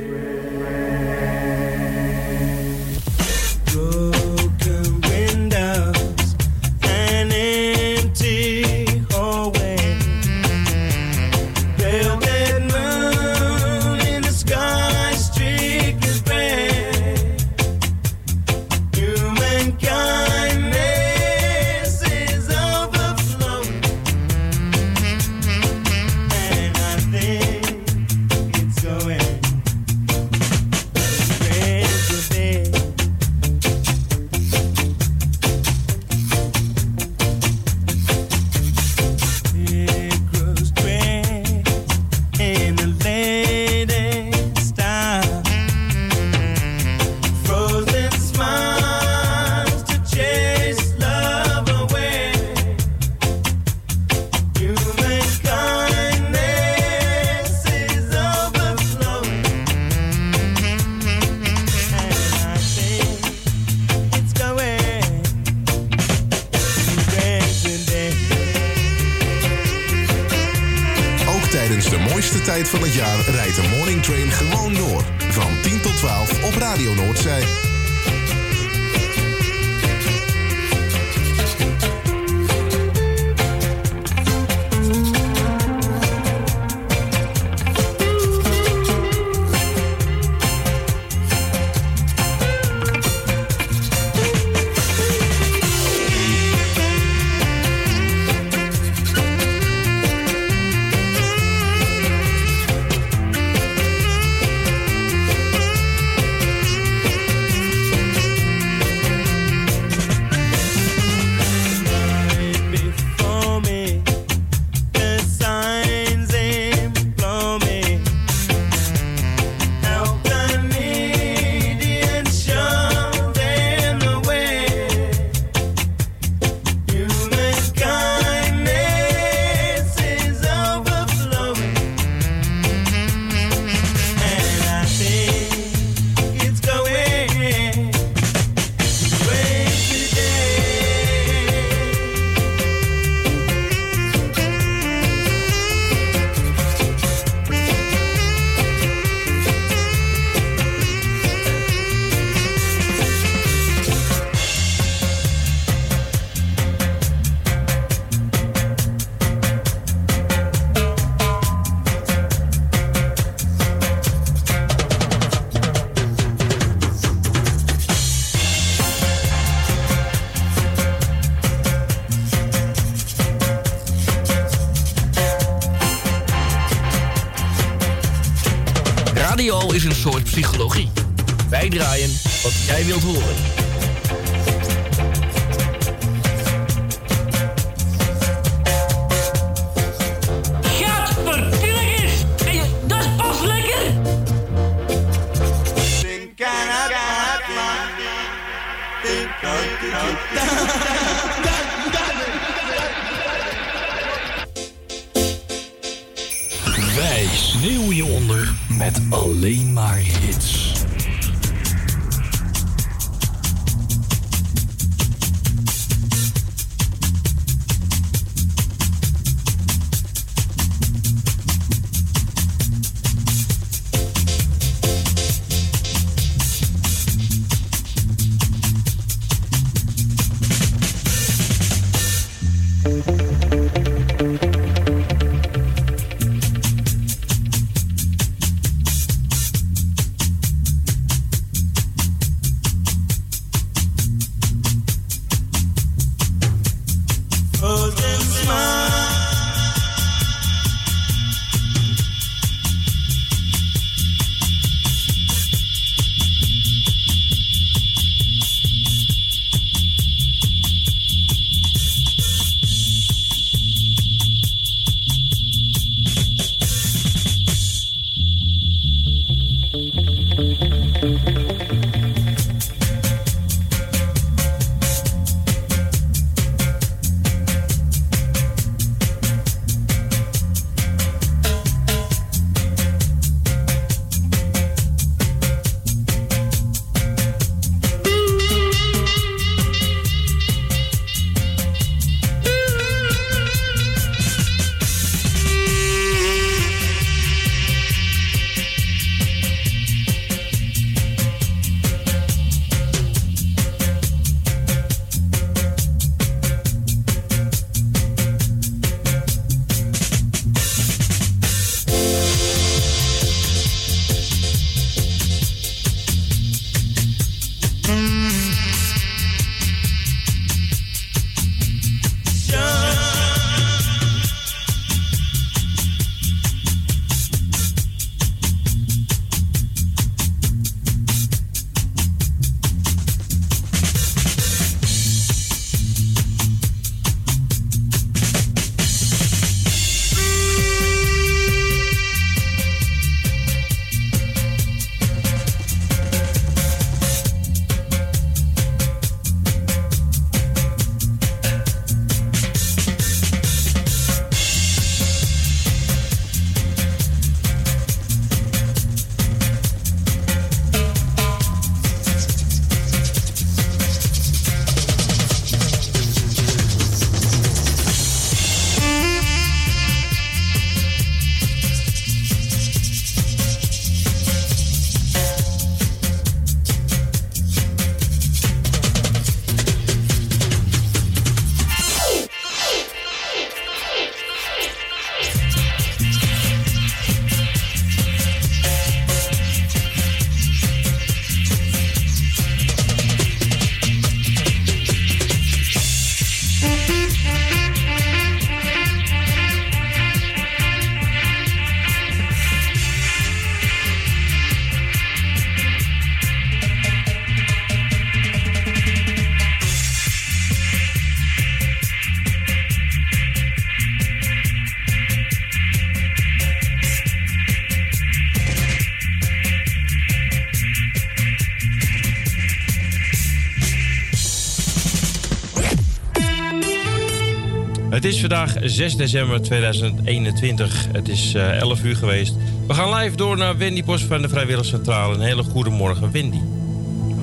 Het 427.99 428.07
is 428.07 428.21
vandaag 428.21 428.55
6 428.63 428.97
december 428.97 429.43
2021. 429.43 430.87
Het 430.93 431.09
is 431.09 431.35
eh, 431.35 431.57
11 431.57 431.85
uur 431.85 431.97
geweest. 431.97 432.35
We 432.67 432.75
gaan 432.75 432.95
live 432.95 433.17
door 433.17 433.37
naar 433.37 433.57
Wendy 433.59 433.83
Post 433.83 434.05
van 434.05 434.23
de 434.23 434.29
Vrijwilligcentrale. 434.29 435.15
Een 435.15 435.21
hele 435.21 435.43
goede 435.43 435.71
morgen, 435.71 436.13
Wendy. 436.13 436.39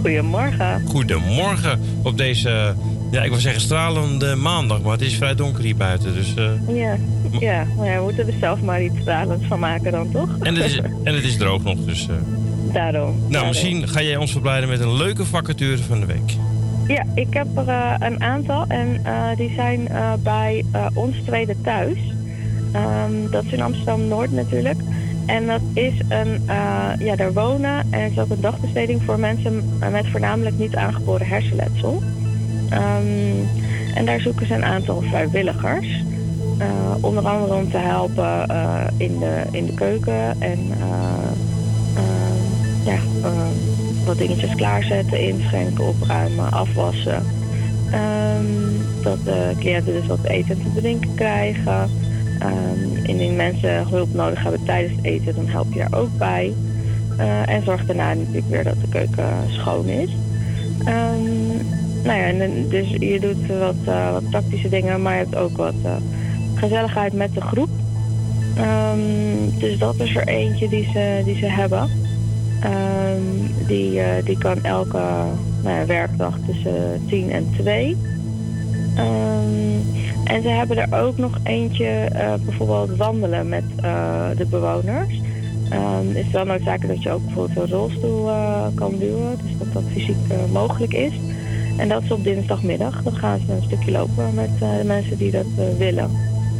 Goedemorgen. 0.01 0.81
Goedemorgen 0.87 1.79
op 2.03 2.17
deze, 2.17 2.75
ja, 3.11 3.23
ik 3.23 3.29
wil 3.29 3.39
zeggen 3.39 3.61
stralende 3.61 4.35
maandag, 4.35 4.81
maar 4.81 4.91
het 4.91 5.01
is 5.01 5.15
vrij 5.15 5.35
donker 5.35 5.63
hier 5.63 5.75
buiten. 5.75 6.13
Dus, 6.13 6.33
eh, 6.35 6.75
Ja, 6.75 6.97
ja, 7.39 7.67
maar 7.77 7.87
ja, 7.87 7.97
we 7.97 8.03
moeten 8.03 8.27
er 8.27 8.33
zelf 8.39 8.61
maar 8.61 8.83
iets 8.83 8.99
stralends 9.01 9.45
van 9.47 9.59
maken 9.59 9.91
dan, 9.91 10.11
toch? 10.11 10.29
en, 10.39 10.55
het 10.55 10.65
is, 10.65 10.79
en 11.03 11.13
het 11.13 11.23
is 11.23 11.37
droog 11.37 11.63
nog, 11.63 11.77
dus... 11.85 12.07
eh. 12.07 12.15
Daarom. 12.73 13.15
Nou, 13.19 13.31
daarom. 13.31 13.49
misschien 13.49 13.87
ga 13.87 14.01
jij 14.01 14.15
ons 14.15 14.31
verblijden 14.31 14.69
met 14.69 14.79
een 14.79 14.93
leuke 14.93 15.25
vacature 15.25 15.83
van 15.83 15.99
de 15.99 16.05
week. 16.05 16.35
Ja, 16.87 17.03
ik 17.13 17.33
heb 17.33 17.47
er 17.57 17.67
eh, 17.67 17.95
een 17.99 18.21
aantal 18.21 18.65
en 18.67 18.99
eh, 19.03 19.35
die 19.35 19.53
zijn 19.55 19.87
eh, 19.87 20.13
bij 20.23 20.65
ons 20.93 21.15
tweede 21.25 21.61
thuis. 21.61 21.97
Ehm, 22.71 23.29
dat 23.31 23.43
is 23.43 23.51
in 23.51 23.61
Amsterdam-Noord 23.61 24.31
natuurlijk. 24.31 24.79
En 25.25 25.47
dat 25.47 25.61
is 25.73 25.93
een, 26.09 26.41
ja, 26.99 27.15
daar 27.15 27.33
wonen 27.33 27.91
en 27.91 28.11
is 28.11 28.19
ook 28.19 28.29
een 28.29 28.41
dagbesteding 28.41 29.01
voor 29.03 29.19
mensen 29.19 29.79
met 29.91 30.07
voornamelijk 30.07 30.57
niet 30.57 30.75
aangeboren 30.75 31.27
hersenletsel. 31.27 32.01
Ehm, 32.69 33.45
en 33.93 34.05
daar 34.05 34.19
zoeken 34.19 34.47
ze 34.47 34.53
een 34.53 34.65
aantal 34.65 35.01
vrijwilligers. 35.01 36.03
Onder 37.01 37.27
andere 37.27 37.53
om 37.53 37.69
te 37.69 37.77
helpen 37.77 38.45
in, 38.97 39.19
de, 39.19 39.43
in 39.51 39.65
de 39.65 39.73
keuken 39.73 40.41
en 40.41 40.59
ja, 42.83 42.97
wat 44.05 44.17
dingetjes 44.17 44.55
klaarzetten, 44.55 45.19
inschenken, 45.19 45.87
opruimen, 45.87 46.51
afwassen. 46.51 47.23
Ehm, 47.91 48.45
dat 49.01 49.25
de 49.25 49.51
cliënten 49.59 49.93
dus 49.93 50.07
wat 50.07 50.23
eten 50.23 50.49
en 50.49 50.73
te 50.73 50.81
drinken 50.81 51.15
krijgen. 51.15 51.89
Ehm, 52.39 53.05
indien 53.05 53.35
mensen 53.35 53.87
hulp 53.87 54.13
nodig 54.13 54.43
hebben 54.43 54.63
tijdens 54.63 54.95
het 54.95 55.05
eten, 55.05 55.35
dan 55.35 55.47
help 55.47 55.73
je 55.73 55.79
daar 55.79 55.99
ook 55.99 56.17
bij. 56.17 56.53
Eh, 57.17 57.49
en 57.49 57.63
zorg 57.63 57.85
daarna 57.85 58.13
natuurlijk 58.13 58.49
weer 58.49 58.63
dat 58.63 58.81
de 58.81 58.89
keuken 58.89 59.33
schoon 59.47 59.85
is. 59.85 60.09
Ehm, 60.85 61.47
nou 62.03 62.19
ja, 62.19 62.47
dus 62.69 62.89
je 62.89 63.19
doet 63.19 63.47
wat, 63.59 63.95
wat 64.11 64.29
praktische 64.29 64.69
dingen, 64.69 65.01
maar 65.01 65.13
je 65.13 65.23
hebt 65.23 65.35
ook 65.35 65.57
wat 65.57 65.75
eh, 65.83 65.95
gezelligheid 66.55 67.13
met 67.13 67.33
de 67.33 67.41
groep. 67.41 67.69
Dus 69.59 69.77
dat 69.77 69.99
is 69.99 70.15
er 70.15 70.27
eentje 70.27 70.69
die 70.69 70.89
ze, 70.93 71.21
die 71.25 71.37
ze 71.37 71.45
hebben. 71.45 71.89
Ehm, 72.65 73.67
die, 73.67 73.99
eh, 73.99 74.25
die 74.25 74.37
kan 74.37 74.63
elke 74.63 75.01
ja, 75.63 75.85
werkdag 75.85 76.37
tussen 76.47 77.01
10 77.07 77.31
en 77.31 77.49
2. 77.57 77.97
Ehm, 78.95 79.79
en 80.23 80.41
ze 80.41 80.47
hebben 80.47 80.77
er 80.77 81.03
ook 81.03 81.17
nog 81.17 81.37
eentje, 81.43 81.85
eh, 81.85 82.33
bijvoorbeeld 82.45 82.97
wandelen 82.97 83.49
met 83.49 83.63
eh, 83.81 84.25
de 84.37 84.45
bewoners. 84.45 85.21
Ehm, 85.69 86.07
het 86.07 86.25
is 86.25 86.31
wel 86.31 86.45
noodzakelijk 86.45 86.93
dat 86.93 87.03
je 87.03 87.11
ook 87.11 87.25
bijvoorbeeld 87.25 87.57
een 87.57 87.77
rolstoel 87.77 88.29
eh, 88.29 88.65
kan 88.75 88.97
duwen, 88.97 89.37
dus 89.43 89.57
dat 89.57 89.73
dat 89.73 89.83
fysiek 89.93 90.17
eh, 90.29 90.37
mogelijk 90.51 90.93
is. 90.93 91.13
En 91.77 91.89
dat 91.89 92.03
is 92.03 92.11
op 92.11 92.23
dinsdagmiddag. 92.23 93.03
Dan 93.03 93.15
gaan 93.15 93.39
ze 93.45 93.51
een 93.53 93.63
stukje 93.63 93.91
lopen 93.91 94.33
met 94.33 94.49
eh, 94.59 94.77
de 94.77 94.83
mensen 94.85 95.17
die 95.17 95.31
dat 95.31 95.45
eh, 95.57 95.65
willen. 95.77 96.09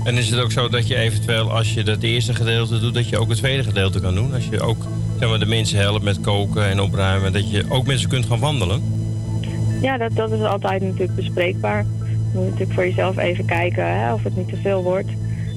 En 0.03 0.17
is 0.17 0.29
het 0.29 0.39
ook 0.39 0.51
zo 0.51 0.69
dat 0.69 0.87
je 0.87 0.95
eventueel, 0.95 1.51
als 1.51 1.73
je 1.73 1.83
dat 1.83 2.01
eerste 2.01 2.33
gedeelte 2.33 2.79
doet, 2.79 2.93
dat 2.93 3.09
je 3.09 3.17
ook 3.17 3.29
het 3.29 3.37
tweede 3.37 3.63
gedeelte 3.63 3.99
kan 3.99 4.15
doen? 4.15 4.33
Als 4.33 4.47
je 4.47 4.61
ook 4.61 4.85
zeg 5.19 5.29
maar, 5.29 5.39
de 5.39 5.45
mensen 5.45 5.77
helpt 5.77 6.03
met 6.03 6.21
koken 6.21 6.65
en 6.65 6.79
opruimen, 6.79 7.33
dat 7.33 7.51
je 7.51 7.65
ook 7.69 7.85
mensen 7.85 8.09
kunt 8.09 8.25
gaan 8.25 8.39
wandelen? 8.39 8.83
Ja, 9.81 9.97
dat, 9.97 10.15
dat 10.15 10.31
is 10.31 10.41
altijd 10.41 10.81
natuurlijk 10.81 11.15
bespreekbaar. 11.15 11.85
Je 12.31 12.37
moet 12.37 12.43
natuurlijk 12.43 12.73
voor 12.73 12.85
jezelf 12.85 13.17
even 13.17 13.45
kijken 13.45 13.99
hè, 13.99 14.13
of 14.13 14.23
het 14.23 14.35
niet 14.35 14.49
te 14.49 14.57
veel 14.61 14.83
wordt. 14.83 15.09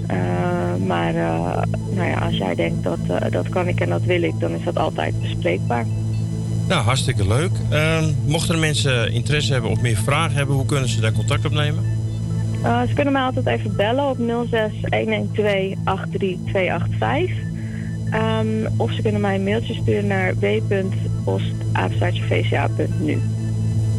Eh, 0.09 0.87
maar 0.87 1.15
eh, 1.15 1.63
nou 1.95 2.09
ja, 2.09 2.19
als 2.19 2.37
jij 2.37 2.55
denkt 2.55 2.83
dat 2.83 2.99
eh, 3.09 3.31
dat 3.31 3.49
kan 3.49 3.69
ik 3.69 3.81
en 3.81 3.89
dat 3.89 4.03
wil 4.03 4.23
ik, 4.23 4.41
dan 4.41 4.51
is 4.51 4.65
dat 4.65 4.79
altijd 4.79 5.21
bespreekbaar. 5.21 5.87
Nou, 6.69 6.83
hartstikke 6.83 7.27
leuk. 7.27 7.51
Ehm, 7.71 8.05
mochten 8.27 8.55
er 8.55 8.61
mensen 8.61 9.13
interesse 9.13 9.53
hebben 9.53 9.71
of 9.71 9.81
meer 9.81 9.97
vragen 9.97 10.37
hebben, 10.37 10.55
hoe 10.55 10.67
kunnen 10.67 10.89
ze 10.89 11.01
daar 11.01 11.13
contact 11.13 11.45
opnemen? 11.45 11.97
Ze 12.63 12.95
kunnen 12.95 13.13
mij 13.13 13.23
altijd 13.23 13.47
even 13.47 13.77
bellen 13.77 14.09
op 14.09 14.17
06 14.51 14.73
112 14.91 15.75
83285. 15.85 17.37
Ehm, 18.11 18.47
of 18.77 18.93
ze 18.93 19.03
kunnen 19.03 19.21
mij 19.21 19.35
een 19.35 19.45
mailtje 19.45 19.75
sturen 19.75 20.07
naar 20.07 20.35
w.post.vca.nu. 20.39 23.21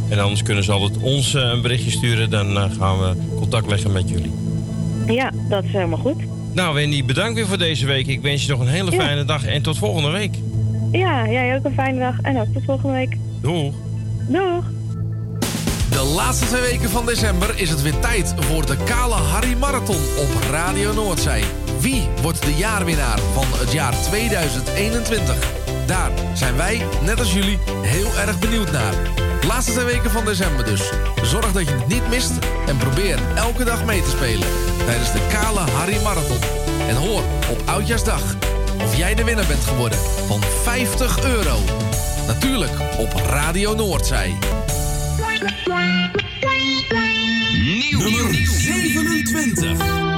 En 0.09 0.19
anders 0.19 0.43
kunnen 0.43 0.63
ze 0.63 0.71
altijd 0.71 1.01
ons 1.03 1.33
eh, 1.35 1.41
een 1.41 1.61
berichtje 1.61 1.91
sturen, 1.91 2.29
dan 2.29 2.57
eh, 2.57 2.63
gaan 2.79 2.99
we 2.99 3.13
contact 3.35 3.67
leggen 3.69 3.91
met 3.91 4.09
jullie. 4.09 4.31
Ja, 5.07 5.31
dat 5.49 5.63
is 5.63 5.71
helemaal 5.71 5.97
goed. 5.97 6.21
Nou, 6.53 6.73
Wendy, 6.73 7.05
bedankt 7.05 7.35
weer 7.35 7.47
voor 7.47 7.57
deze 7.57 7.85
week. 7.85 8.07
Ik 8.07 8.21
wens 8.21 8.45
je 8.45 8.51
nog 8.51 8.59
een 8.59 8.67
hele 8.67 8.91
Ja. 8.91 8.97
fijne 9.01 9.25
dag 9.25 9.45
en 9.45 9.61
tot 9.61 9.77
volgende 9.77 10.09
week. 10.09 10.35
Ja, 10.91 11.29
jij 11.29 11.55
ook 11.57 11.65
een 11.65 11.73
fijne 11.73 11.99
dag 11.99 12.15
en 12.21 12.39
ook 12.39 12.53
tot 12.53 12.63
volgende 12.65 12.93
week. 12.95 13.17
Doeg. 13.41 13.73
Doeg. 14.27 14.63
De 15.89 16.13
laatste 16.15 16.45
twee 16.45 16.61
weken 16.61 16.89
van 16.89 17.05
december 17.05 17.49
is 17.55 17.69
het 17.69 17.81
weer 17.81 17.99
tijd 17.99 18.33
voor 18.39 18.65
de 18.65 18.75
Kale 18.85 19.13
Harry 19.13 19.57
Marathon 19.57 19.95
op 19.95 20.27
Radio 20.51 20.93
Noordzee. 20.93 21.43
Wie 21.79 22.07
wordt 22.21 22.43
de 22.43 22.55
jaarwinnaar 22.55 23.19
van 23.33 23.45
het 23.57 23.71
jaar 23.71 23.93
2021? 24.01 25.35
Daar 25.85 26.11
zijn 26.33 26.55
wij, 26.55 26.85
net 27.01 27.19
als 27.19 27.33
jullie, 27.33 27.59
heel 27.81 28.17
erg 28.17 28.39
benieuwd 28.39 28.71
naar. 28.71 28.93
Laatste 29.47 29.71
twee 29.71 29.85
weken 29.85 30.11
van 30.11 30.25
december 30.25 30.65
dus. 30.65 30.91
Zorg 31.21 31.51
dat 31.51 31.67
je 31.67 31.73
het 31.73 31.87
niet 31.87 32.09
mist 32.09 32.31
en 32.67 32.77
probeer 32.77 33.19
elke 33.35 33.63
dag 33.63 33.85
mee 33.85 34.01
te 34.01 34.09
spelen 34.09 34.47
tijdens 34.85 35.11
de 35.11 35.27
Kale 35.31 35.59
Harry 35.59 36.01
Marathon. 36.03 36.39
En 36.87 36.95
hoor 36.95 37.23
op 37.49 37.61
Oudjaarsdag 37.65 38.35
of 38.83 38.95
jij 38.97 39.15
de 39.15 39.23
winnaar 39.23 39.47
bent 39.47 39.63
geworden 39.63 39.99
van 40.27 40.41
50 40.63 41.23
euro. 41.23 41.57
Natuurlijk 42.27 42.73
op 42.97 43.13
Radio 43.13 43.75
Noordzee. 43.75 44.37
Nummer 47.91 48.35
27. 48.45 50.08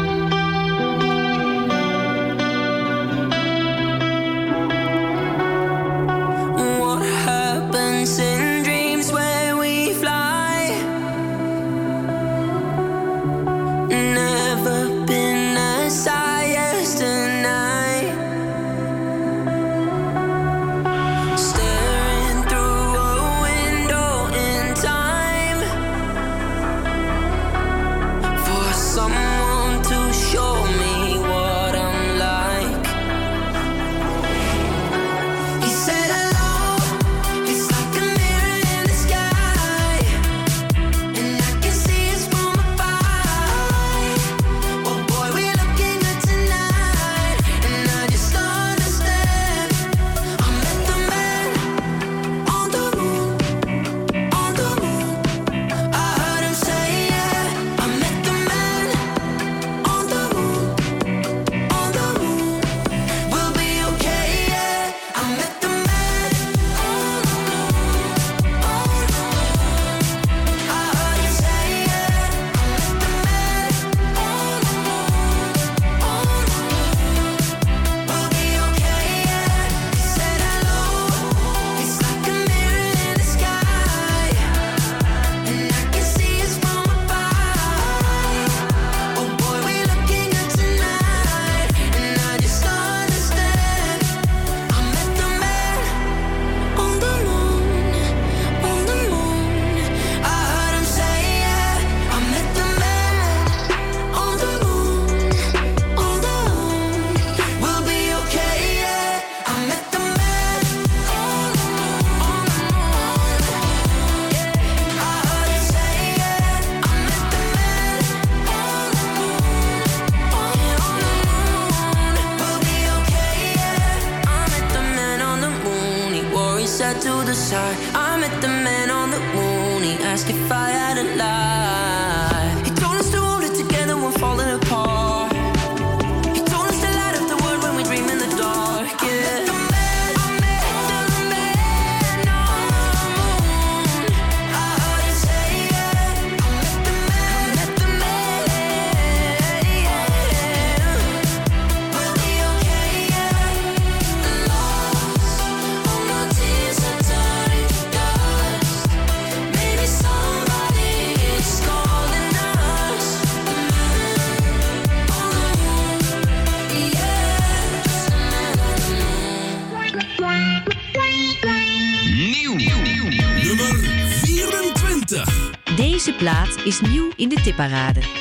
is 176.66 176.82
nieuw 176.82 177.10
in 177.16 177.30
de 177.30 177.36
tipparade. 177.36 178.21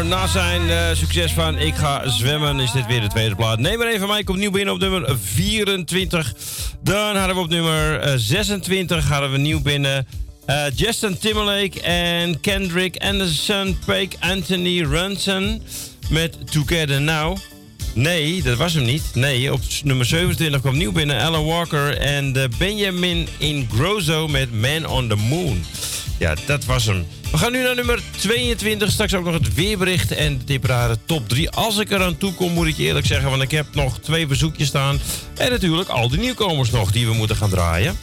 Na 0.00 0.26
zijn 0.26 0.70
eh, 0.70 0.94
succes 0.94 1.32
van 1.32 1.58
Ik 1.58 1.74
Ga 1.74 2.08
Zwemmen 2.08 2.60
is 2.60 2.72
dit 2.72 2.86
weer 2.86 3.00
de 3.00 3.08
tweede 3.08 3.34
plaat. 3.34 3.58
Neem 3.58 3.78
maar 3.78 3.86
even 3.86 4.08
mij, 4.08 4.24
komt 4.24 4.38
nieuw 4.38 4.50
binnen 4.50 4.74
op 4.74 4.80
nummer 4.80 5.16
24. 5.22 6.34
Dan 6.82 7.16
hadden 7.16 7.36
we 7.36 7.42
op 7.42 7.48
nummer 7.48 8.00
eh, 8.00 8.12
26 8.16 9.08
hadden 9.08 9.32
we 9.32 9.38
nieuw 9.38 9.60
binnen... 9.60 10.06
Eh, 10.46 10.64
Justin 10.74 11.18
Timberlake 11.18 11.80
en 11.80 12.40
Kendrick 12.40 12.96
Anderson, 12.96 13.78
Pake 13.86 14.16
Anthony 14.20 14.82
Runson 14.82 15.62
met 16.08 16.52
Together 16.52 17.00
Now. 17.00 17.36
Nee, 17.94 18.42
dat 18.42 18.56
was 18.56 18.74
hem 18.74 18.84
niet. 18.84 19.04
Nee, 19.14 19.52
op 19.52 19.60
nummer 19.84 20.06
27 20.06 20.60
kwam 20.60 20.76
nieuw 20.76 20.92
binnen 20.92 21.20
Alan 21.20 21.44
Walker 21.44 21.96
en 21.98 22.50
Benjamin 22.58 23.28
Ingrosso 23.38 24.28
met 24.28 24.52
Man 24.52 24.86
on 24.86 25.08
the 25.08 25.16
Moon. 25.16 25.64
Ja, 26.18 26.34
dat 26.46 26.64
was 26.64 26.84
hem. 26.86 27.06
We 27.32 27.38
gaan 27.38 27.52
nu 27.52 27.62
naar 27.62 27.74
nummer 27.74 28.00
22. 28.16 28.90
Straks 28.90 29.14
ook 29.14 29.24
nog 29.24 29.34
het 29.34 29.54
weerbericht 29.54 30.12
en 30.12 30.38
de 30.38 30.44
temperare 30.44 30.96
top 31.04 31.28
3. 31.28 31.50
Als 31.50 31.78
ik 31.78 31.90
eraan 31.90 32.16
toe 32.16 32.34
kom, 32.34 32.52
moet 32.52 32.66
ik 32.66 32.76
je 32.76 32.82
eerlijk 32.82 33.06
zeggen, 33.06 33.30
want 33.30 33.42
ik 33.42 33.50
heb 33.50 33.66
nog 33.72 33.98
twee 33.98 34.26
bezoekjes 34.26 34.68
staan. 34.68 35.00
En 35.36 35.50
natuurlijk 35.50 35.88
al 35.88 36.08
de 36.08 36.18
nieuwkomers 36.18 36.70
nog 36.70 36.92
die 36.92 37.06
we 37.06 37.14
moeten 37.14 37.36
gaan 37.36 37.50
draaien. 37.50 37.96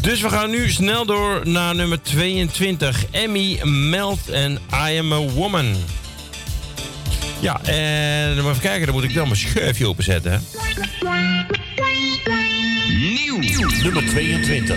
Dus 0.00 0.20
we 0.20 0.28
gaan 0.28 0.50
nu 0.50 0.70
snel 0.70 1.06
door 1.06 1.40
naar 1.44 1.74
nummer 1.74 2.02
22. 2.02 3.04
Emmy 3.10 3.60
Melt 3.64 4.28
en 4.30 4.58
I 4.88 4.98
Am 4.98 5.12
a 5.12 5.18
Woman. 5.20 5.76
Ja, 7.40 7.62
en 7.62 8.38
even 8.38 8.60
kijken, 8.60 8.86
dan 8.86 8.94
moet 8.94 9.04
ik 9.04 9.14
dan 9.14 9.28
mijn 9.28 9.40
schuifje 9.40 9.88
openzetten. 9.88 10.44
Nieuw. 12.88 13.38
Nummer 13.82 14.04
22. 14.06 14.76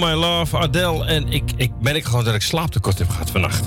My 0.00 0.12
Love, 0.12 0.58
Adele. 0.58 1.04
En 1.04 1.32
ik, 1.32 1.42
ik 1.56 1.70
merk 1.80 2.04
gewoon 2.04 2.24
dat 2.24 2.34
ik 2.34 2.42
slaaptekort 2.42 2.98
heb 2.98 3.08
gehad 3.08 3.30
vannacht. 3.30 3.64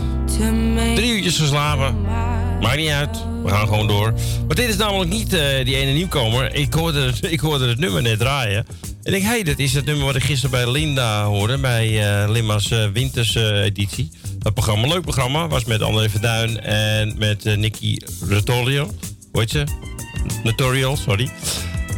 Drie 0.95 1.11
uurtjes 1.13 1.37
geslapen. 1.37 2.01
Maakt 2.61 2.77
niet 2.77 2.89
uit. 2.89 3.17
We 3.43 3.49
gaan 3.49 3.67
gewoon 3.67 3.87
door. 3.87 4.13
Maar 4.47 4.55
dit 4.55 4.69
is 4.69 4.75
namelijk 4.75 5.11
niet 5.11 5.33
eh, 5.33 5.65
die 5.65 5.75
ene 5.75 5.91
nieuwkomer. 5.91 6.55
Ik 6.55 6.73
hoorde, 6.73 7.13
ik 7.29 7.39
hoorde 7.39 7.67
het 7.67 7.79
nummer 7.79 8.01
net 8.01 8.19
draaien. 8.19 8.65
En 8.81 8.93
ik 9.03 9.11
denk, 9.11 9.23
hey, 9.23 9.43
dat 9.43 9.59
is 9.59 9.73
het 9.73 9.85
nummer 9.85 10.05
wat 10.05 10.15
ik 10.15 10.23
gisteren 10.23 10.51
bij 10.51 10.71
Linda 10.71 11.23
hoorde. 11.23 11.57
Bij 11.57 12.21
eh 12.21 12.29
Lima's 12.29 12.67
Winters 12.93 13.35
eh, 13.35 13.63
editie. 13.63 14.11
Dat 14.39 14.53
programma, 14.53 14.87
leuk 14.87 15.01
programma. 15.01 15.47
Was 15.47 15.65
met 15.65 15.81
André 15.81 16.09
Verduin 16.09 16.61
en 16.61 17.15
met 17.17 17.43
Nicky 17.43 17.97
Rotolio. 18.29 18.91
Hoe 19.31 19.39
heet 19.39 19.49
ze? 19.49 19.63
Notorial, 20.43 20.97
sorry. 20.97 21.29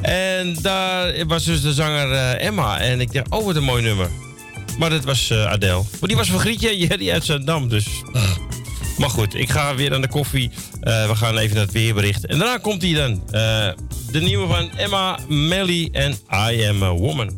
En 0.02 0.58
daar 0.62 1.26
was 1.28 1.44
dus 1.44 1.62
de 1.62 1.74
zanger 1.74 2.36
Emma. 2.38 2.80
En 2.80 3.02
ik 3.02 3.14
dacht, 3.14 3.30
oh, 3.30 3.46
wat 3.46 3.56
een 3.56 3.64
mooi 3.64 3.84
nummer. 3.84 4.10
Maar 4.78 4.90
dat 4.90 5.04
was 5.04 5.30
eh, 5.30 5.46
Adele. 5.46 5.84
Maar 6.00 6.08
die 6.10 6.18
was 6.18 6.30
van 6.30 6.40
Grietje 6.40 6.78
Jerry 6.78 7.12
uit 7.12 7.26
Zandam, 7.26 7.70
dus... 7.70 7.88
Maar 8.98 9.10
goed, 9.10 9.34
ik 9.34 9.50
ga 9.50 9.76
weer 9.76 9.94
aan 9.94 10.02
de 10.02 10.08
koffie. 10.08 10.52
Eh, 10.82 11.08
we 11.08 11.16
gaan 11.16 11.38
even 11.38 11.56
naar 11.56 11.64
het 11.64 11.74
weerbericht. 11.74 12.26
En 12.26 12.38
daarna 12.38 12.58
komt 12.58 12.82
hij 12.82 12.94
dan. 12.94 13.12
Eh, 13.12 13.70
de 14.12 14.22
nieuwe 14.22 14.48
van 14.48 14.70
Emma, 14.78 15.20
Melly 15.28 15.90
en 15.92 16.12
I 16.52 16.68
Am 16.68 16.84
A 16.84 16.92
Woman. 16.92 17.32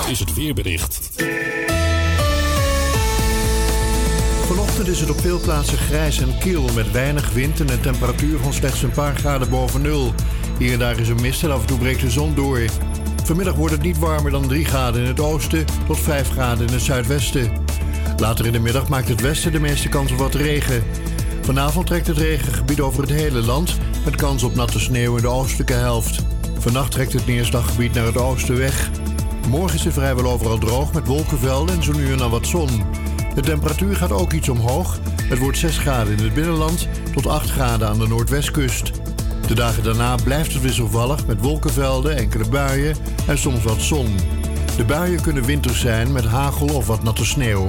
Dit 0.00 0.10
is 0.10 0.18
het 0.18 0.34
weerbericht. 0.34 1.10
Vanochtend 4.46 4.88
is 4.88 5.00
het 5.00 5.10
op 5.10 5.20
veel 5.20 5.40
plaatsen 5.40 5.78
grijs 5.78 6.18
en 6.18 6.38
kil 6.38 6.64
met 6.74 6.90
weinig 6.90 7.32
wind 7.32 7.60
en 7.60 7.68
een 7.68 7.80
temperatuur 7.80 8.38
van 8.38 8.52
slechts 8.52 8.82
een 8.82 8.90
paar 8.90 9.16
graden 9.16 9.50
boven 9.50 9.82
nul. 9.82 10.14
Hier 10.58 10.72
en 10.72 10.78
daar 10.78 10.98
is 10.98 11.08
een 11.08 11.20
mist 11.20 11.42
en 11.42 11.52
af 11.52 11.60
en 11.60 11.66
toe 11.66 11.78
breekt 11.78 12.00
de 12.00 12.10
zon 12.10 12.34
door. 12.34 12.60
Vanmiddag 13.24 13.54
wordt 13.54 13.74
het 13.74 13.82
niet 13.82 13.98
warmer 13.98 14.30
dan 14.30 14.48
3 14.48 14.64
graden 14.64 15.00
in 15.02 15.06
het 15.06 15.20
oosten 15.20 15.64
tot 15.86 16.00
5 16.00 16.30
graden 16.30 16.66
in 16.66 16.72
het 16.72 16.82
zuidwesten. 16.82 17.52
Later 18.16 18.46
in 18.46 18.52
de 18.52 18.58
middag 18.58 18.88
maakt 18.88 19.08
het 19.08 19.20
westen 19.20 19.52
de 19.52 19.60
meeste 19.60 19.88
kans 19.88 20.12
op 20.12 20.18
wat 20.18 20.34
regen. 20.34 20.82
Vanavond 21.42 21.86
trekt 21.86 22.06
het 22.06 22.18
regengebied 22.18 22.80
over 22.80 23.00
het 23.00 23.10
hele 23.10 23.42
land 23.42 23.78
met 24.04 24.16
kans 24.16 24.42
op 24.42 24.54
natte 24.54 24.80
sneeuw 24.80 25.16
in 25.16 25.22
de 25.22 25.28
oostelijke 25.28 25.72
helft. 25.72 26.24
Vannacht 26.58 26.90
trekt 26.90 27.12
het 27.12 27.26
neerslaggebied 27.26 27.94
naar 27.94 28.06
het 28.06 28.16
oosten 28.16 28.56
weg. 28.56 28.90
Morgen 29.48 29.78
is 29.78 29.84
het 29.84 29.94
vrijwel 29.94 30.32
overal 30.32 30.58
droog 30.58 30.92
met 30.92 31.06
wolkenvelden 31.06 31.74
en 31.74 31.82
zo 31.82 31.92
nu 31.92 32.12
en 32.12 32.18
dan 32.18 32.30
wat 32.30 32.46
zon. 32.46 32.68
De 33.34 33.40
temperatuur 33.40 33.96
gaat 33.96 34.12
ook 34.12 34.32
iets 34.32 34.48
omhoog. 34.48 34.98
Het 35.22 35.38
wordt 35.38 35.58
6 35.58 35.78
graden 35.78 36.18
in 36.18 36.24
het 36.24 36.34
binnenland 36.34 36.88
tot 37.12 37.26
8 37.26 37.50
graden 37.50 37.88
aan 37.88 37.98
de 37.98 38.08
noordwestkust. 38.08 38.90
De 39.46 39.54
dagen 39.54 39.82
daarna 39.82 40.14
blijft 40.24 40.52
het 40.52 40.62
wisselvallig 40.62 41.26
met 41.26 41.40
wolkenvelden, 41.40 42.16
enkele 42.16 42.48
buien 42.48 42.96
en 43.26 43.38
soms 43.38 43.62
wat 43.62 43.80
zon. 43.80 44.14
De 44.76 44.84
buien 44.84 45.20
kunnen 45.20 45.44
winters 45.44 45.80
zijn 45.80 46.12
met 46.12 46.24
hagel 46.24 46.74
of 46.74 46.86
wat 46.86 47.02
natte 47.02 47.24
sneeuw. 47.24 47.64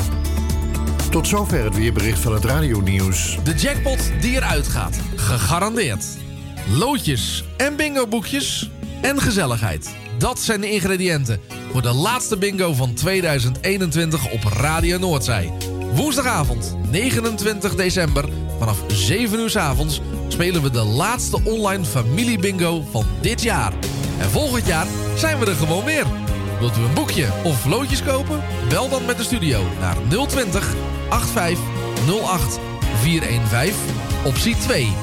Tot 1.10 1.28
zover 1.28 1.64
het 1.64 1.76
weerbericht 1.76 2.20
van 2.20 2.34
het 2.34 2.46
radionieuws. 2.46 3.38
De 3.44 3.54
jackpot 3.54 4.12
die 4.22 4.36
eruit 4.36 4.68
gaat. 4.68 5.00
Gegarandeerd. 5.16 6.06
Loodjes 6.78 7.44
en 7.58 7.76
bingo-boekjes 7.76 8.70
en 9.02 9.22
gezelligheid. 9.22 9.96
Dat 10.18 10.40
zijn 10.40 10.62
de 10.62 10.72
ingrediënten 10.72 11.40
voor 11.72 11.82
de 11.82 11.94
laatste 11.94 12.38
bingo 12.38 12.74
van 12.74 12.94
2021 12.94 14.32
op 14.32 14.44
Radio 14.44 14.98
Noordzij. 14.98 15.52
Woensdagavond 15.94 16.76
29 16.92 17.76
december 17.76 18.26
vanaf 18.60 18.84
7 18.88 19.40
uur 19.40 19.50
's 19.50 19.56
avonds 19.56 20.02
spelen 20.28 20.62
we 20.62 20.70
de 20.70 20.84
laatste 20.84 21.40
online 21.44 21.86
familiebingo 21.86 22.84
van 22.92 23.06
dit 23.22 23.42
jaar. 23.42 23.74
En 24.20 24.30
volgend 24.30 24.68
jaar 24.68 24.88
zijn 25.18 25.40
we 25.40 25.46
er 25.46 25.56
gewoon 25.56 25.84
weer. 25.84 26.06
Wilt 26.60 26.78
u 26.78 26.82
een 26.82 26.94
boekje 26.94 27.28
of 27.44 27.66
loodjes 27.66 28.04
kopen? 28.04 28.44
Bel 28.70 28.90
dan 28.90 29.06
met 29.06 29.18
de 29.18 29.24
studio 29.24 29.64
naar 29.80 29.98
020 30.28 30.74
8508 31.10 32.60
415 33.02 33.74
optie 34.26 34.58
2. 34.58 34.94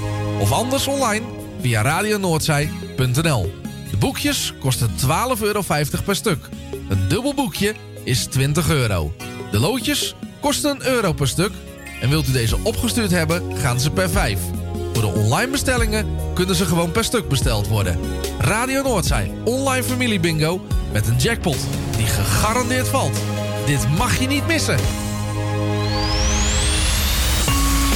Of 0.40 0.52
anders 0.52 0.86
online 0.86 1.24
via 1.60 1.82
radionoordzij.nl. 1.82 3.52
De 3.90 3.96
boekjes 3.98 4.54
kosten 4.60 4.88
12,50 4.88 5.42
euro 5.42 5.62
per 6.04 6.16
stuk. 6.16 6.48
Een 6.88 7.08
dubbel 7.08 7.34
boekje 7.34 7.74
is 8.04 8.24
20 8.24 8.70
euro. 8.70 9.12
De 9.50 9.58
loodjes 9.58 10.14
kosten 10.40 10.70
een 10.70 10.86
euro 10.86 11.12
per 11.12 11.28
stuk. 11.28 11.52
En 12.02 12.08
wilt 12.08 12.28
u 12.28 12.32
deze 12.32 12.56
opgestuurd 12.62 13.10
hebben, 13.10 13.42
gaan 13.56 13.80
ze 13.80 13.90
per 13.90 14.10
5. 14.10 14.38
Voor 14.92 15.02
de 15.02 15.20
online 15.20 15.50
bestellingen 15.50 16.06
kunnen 16.34 16.54
ze 16.54 16.64
gewoon 16.64 16.90
per 16.90 17.04
stuk 17.04 17.28
besteld 17.28 17.68
worden. 17.68 17.98
Radio 18.38 18.82
Noordzij, 18.82 19.30
online 19.44 19.82
familie 19.82 20.20
bingo 20.20 20.60
met 20.92 21.06
een 21.06 21.16
jackpot 21.16 21.56
die 21.96 22.06
gegarandeerd 22.06 22.88
valt. 22.88 23.20
Dit 23.66 23.86
mag 23.98 24.18
je 24.18 24.26
niet 24.26 24.46
missen. 24.46 24.78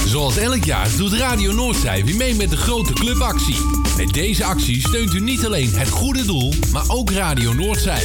Zoals 0.07 0.37
elk 0.37 0.65
jaar 0.65 0.89
doet 0.97 1.13
Radio 1.13 1.53
Noordzij 1.53 2.05
weer 2.05 2.17
mee 2.17 2.35
met 2.35 2.51
de 2.51 2.57
grote 2.57 2.93
clubactie. 2.93 3.57
Met 3.97 4.13
deze 4.13 4.45
actie 4.45 4.81
steunt 4.81 5.15
u 5.15 5.21
niet 5.21 5.45
alleen 5.45 5.75
het 5.75 5.89
goede 5.89 6.25
doel, 6.25 6.53
maar 6.73 6.85
ook 6.89 7.11
Radio 7.11 7.53
Noordzij. 7.53 8.03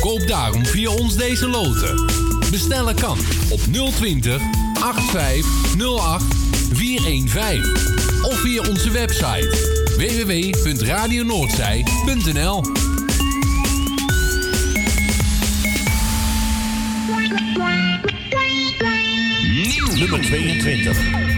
Koop 0.00 0.26
daarom 0.26 0.66
via 0.66 0.90
ons 0.90 1.16
deze 1.16 1.48
loten. 1.48 2.10
Bestellen 2.50 2.94
kan 2.94 3.18
op 3.50 3.60
020 3.60 4.61
8508 4.82 6.24
415 6.74 7.62
of 8.22 8.40
via 8.40 8.62
onze 8.68 8.90
website 8.90 9.48
www.radionoordzij.nl 9.96 12.62
nummer 19.98 20.20
22. 20.20 21.31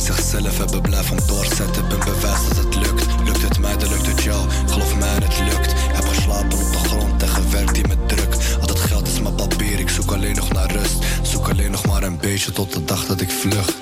zijn 0.00 0.16
zichzelf 0.16 0.58
hebben 0.58 0.80
blijven 0.80 1.26
doorzetten. 1.26 1.88
Ben 1.88 1.98
bewijs 1.98 2.48
dat 2.48 2.56
het 2.56 2.74
lukt. 2.74 3.06
Lukt 3.24 3.42
het 3.42 3.58
mij, 3.58 3.76
dan 3.76 3.88
lukt 3.88 4.06
het 4.06 4.22
jou. 4.22 4.50
Geloof 4.66 4.96
mij, 4.96 5.08
het 5.08 5.38
lukt. 5.38 5.72
Heb 5.76 6.04
geslapen 6.04 6.58
op 6.58 6.72
de 6.72 6.78
grond 6.78 7.22
en 7.22 7.28
gewerkt 7.28 7.74
die 7.74 7.88
met 7.88 8.08
druk. 8.08 8.34
Al 8.60 8.66
dat 8.66 8.80
geld 8.80 9.06
is 9.06 9.20
mijn 9.20 9.34
papier, 9.34 9.78
ik 9.78 9.88
zoek 9.88 10.12
alleen 10.12 10.34
nog 10.34 10.52
naar 10.52 10.72
rust. 10.72 10.96
Zoek 11.22 11.48
alleen 11.48 11.70
nog 11.70 11.86
maar 11.86 12.02
een 12.02 12.18
beetje 12.18 12.52
tot 12.52 12.72
de 12.72 12.84
dag 12.84 13.06
dat 13.06 13.20
ik 13.20 13.30
vlucht 13.30 13.76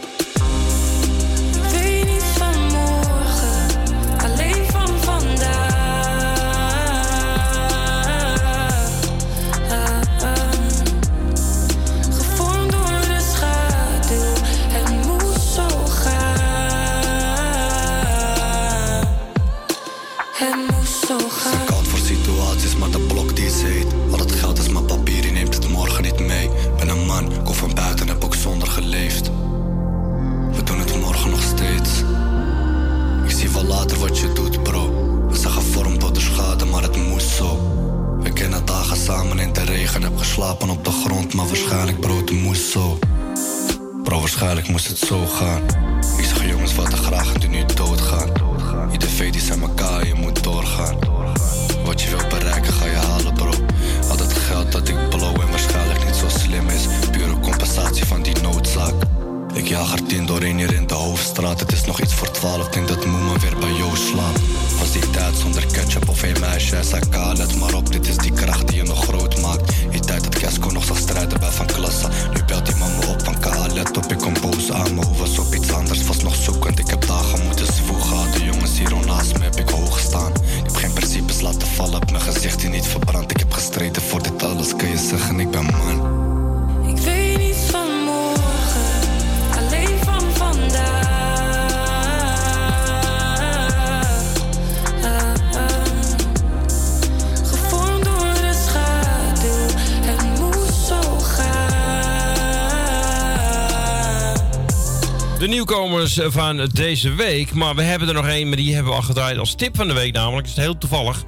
Eh, 106.18 106.26
van 106.30 106.68
deze 106.72 107.14
week. 107.14 107.52
Maar 107.52 107.74
we 107.74 107.82
hebben 107.82 108.09
er 108.09 108.14
nog 108.14 108.26
één, 108.26 108.48
maar 108.48 108.56
die 108.56 108.74
hebben 108.74 108.93
we 108.93 108.98
al 108.98 109.05
gedraaid 109.05 109.38
als 109.38 109.55
tip 109.55 109.76
van 109.76 109.88
de 109.88 109.94
week 109.94 110.12
namelijk. 110.12 110.47
Dat 110.47 110.56
is 110.56 110.62
heel 110.62 110.78
toevallig. 110.78 111.24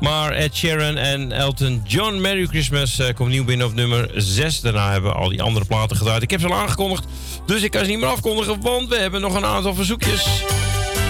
Maar 0.00 0.32
Ed 0.32 0.56
Sheeran 0.56 0.96
en 0.96 1.32
Elton 1.32 1.82
John, 1.86 2.20
Merry 2.20 2.46
Christmas, 2.46 2.98
eh, 2.98 3.14
komt 3.14 3.28
nieuw 3.28 3.44
binnen 3.44 3.66
op 3.66 3.74
nummer 3.74 4.10
6. 4.14 4.60
Daarna 4.60 4.92
hebben 4.92 5.10
we 5.10 5.16
al 5.16 5.28
die 5.28 5.42
andere 5.42 5.64
platen 5.64 5.96
gedraaid. 5.96 6.22
Ik 6.22 6.30
heb 6.30 6.40
ze 6.40 6.46
al 6.46 6.54
aangekondigd, 6.54 7.04
dus 7.46 7.62
ik 7.62 7.70
kan 7.70 7.84
ze 7.84 7.90
niet 7.90 7.98
meer 7.98 8.08
afkondigen, 8.08 8.60
want 8.60 8.88
we 8.88 8.96
hebben 8.96 9.20
nog 9.20 9.34
een 9.34 9.44
aantal 9.44 9.74
verzoekjes. 9.74 10.26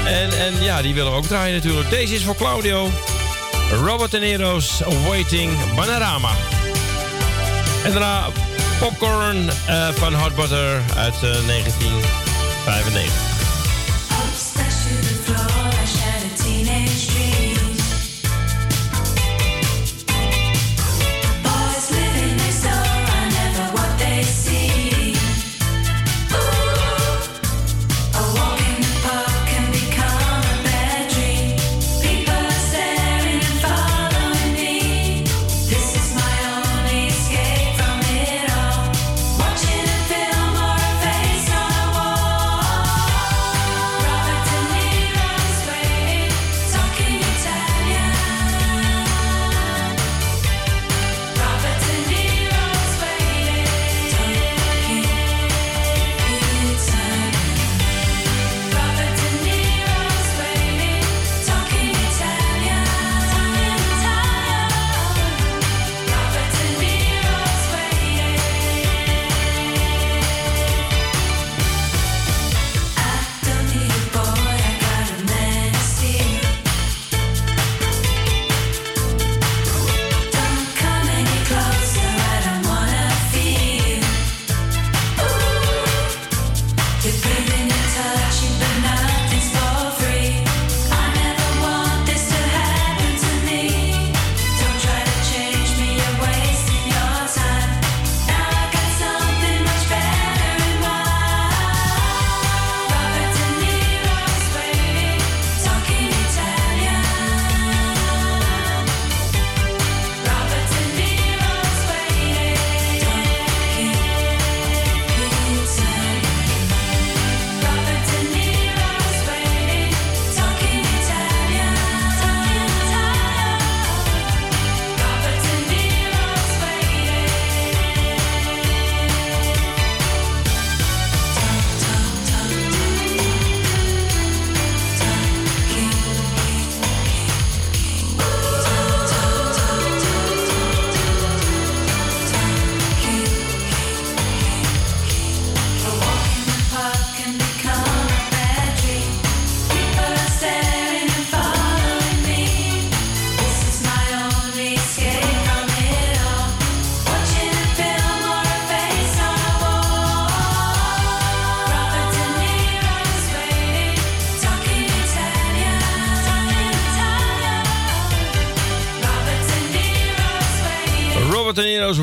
En, 0.04 0.38
en 0.38 0.62
ja, 0.62 0.82
die 0.82 0.94
willen 0.94 1.10
we 1.10 1.18
ook 1.18 1.26
draaien 1.26 1.54
natuurlijk. 1.54 1.90
Deze 1.90 2.14
is 2.14 2.22
voor 2.22 2.36
Claudio. 2.36 2.90
Robert 3.84 4.10
De 4.10 4.18
Niro's 4.18 4.80
Waiting 5.09 5.52
Panorama. 5.74 6.30
En 7.84 7.90
daarna 7.90 8.26
Popcorn 8.80 9.50
eh, 9.66 9.88
van 9.88 10.14
Hot 10.14 10.36
Butter 10.36 10.80
uit 10.96 11.46
19... 11.46 12.22
5 12.64 12.86
and 12.86 12.97
8. 12.97 13.31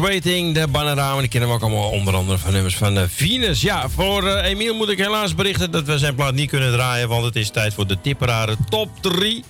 De 0.09 0.67
Bananarama. 0.71 1.19
Die 1.19 1.29
kennen 1.29 1.49
we 1.49 1.55
ook 1.55 1.61
allemaal 1.61 1.89
onder 1.89 2.15
andere 2.15 2.37
van 2.37 2.53
nummers 2.53 2.75
van 2.77 2.97
eh, 2.97 3.03
Venus. 3.07 3.61
Ja, 3.61 3.89
voor 3.89 4.27
eh, 4.27 4.49
Emiel 4.49 4.75
moet 4.75 4.89
ik 4.89 4.97
helaas 4.97 5.35
berichten 5.35 5.71
dat 5.71 5.83
we 5.83 5.97
zijn 5.97 6.15
plaat 6.15 6.33
niet 6.33 6.49
kunnen 6.49 6.71
draaien. 6.71 7.07
Want 7.07 7.25
het 7.25 7.35
is 7.35 7.49
tijd 7.49 7.73
voor 7.73 7.87
de 7.87 8.01
tipperade 8.01 8.55
top 8.69 8.89
3. 9.01 9.43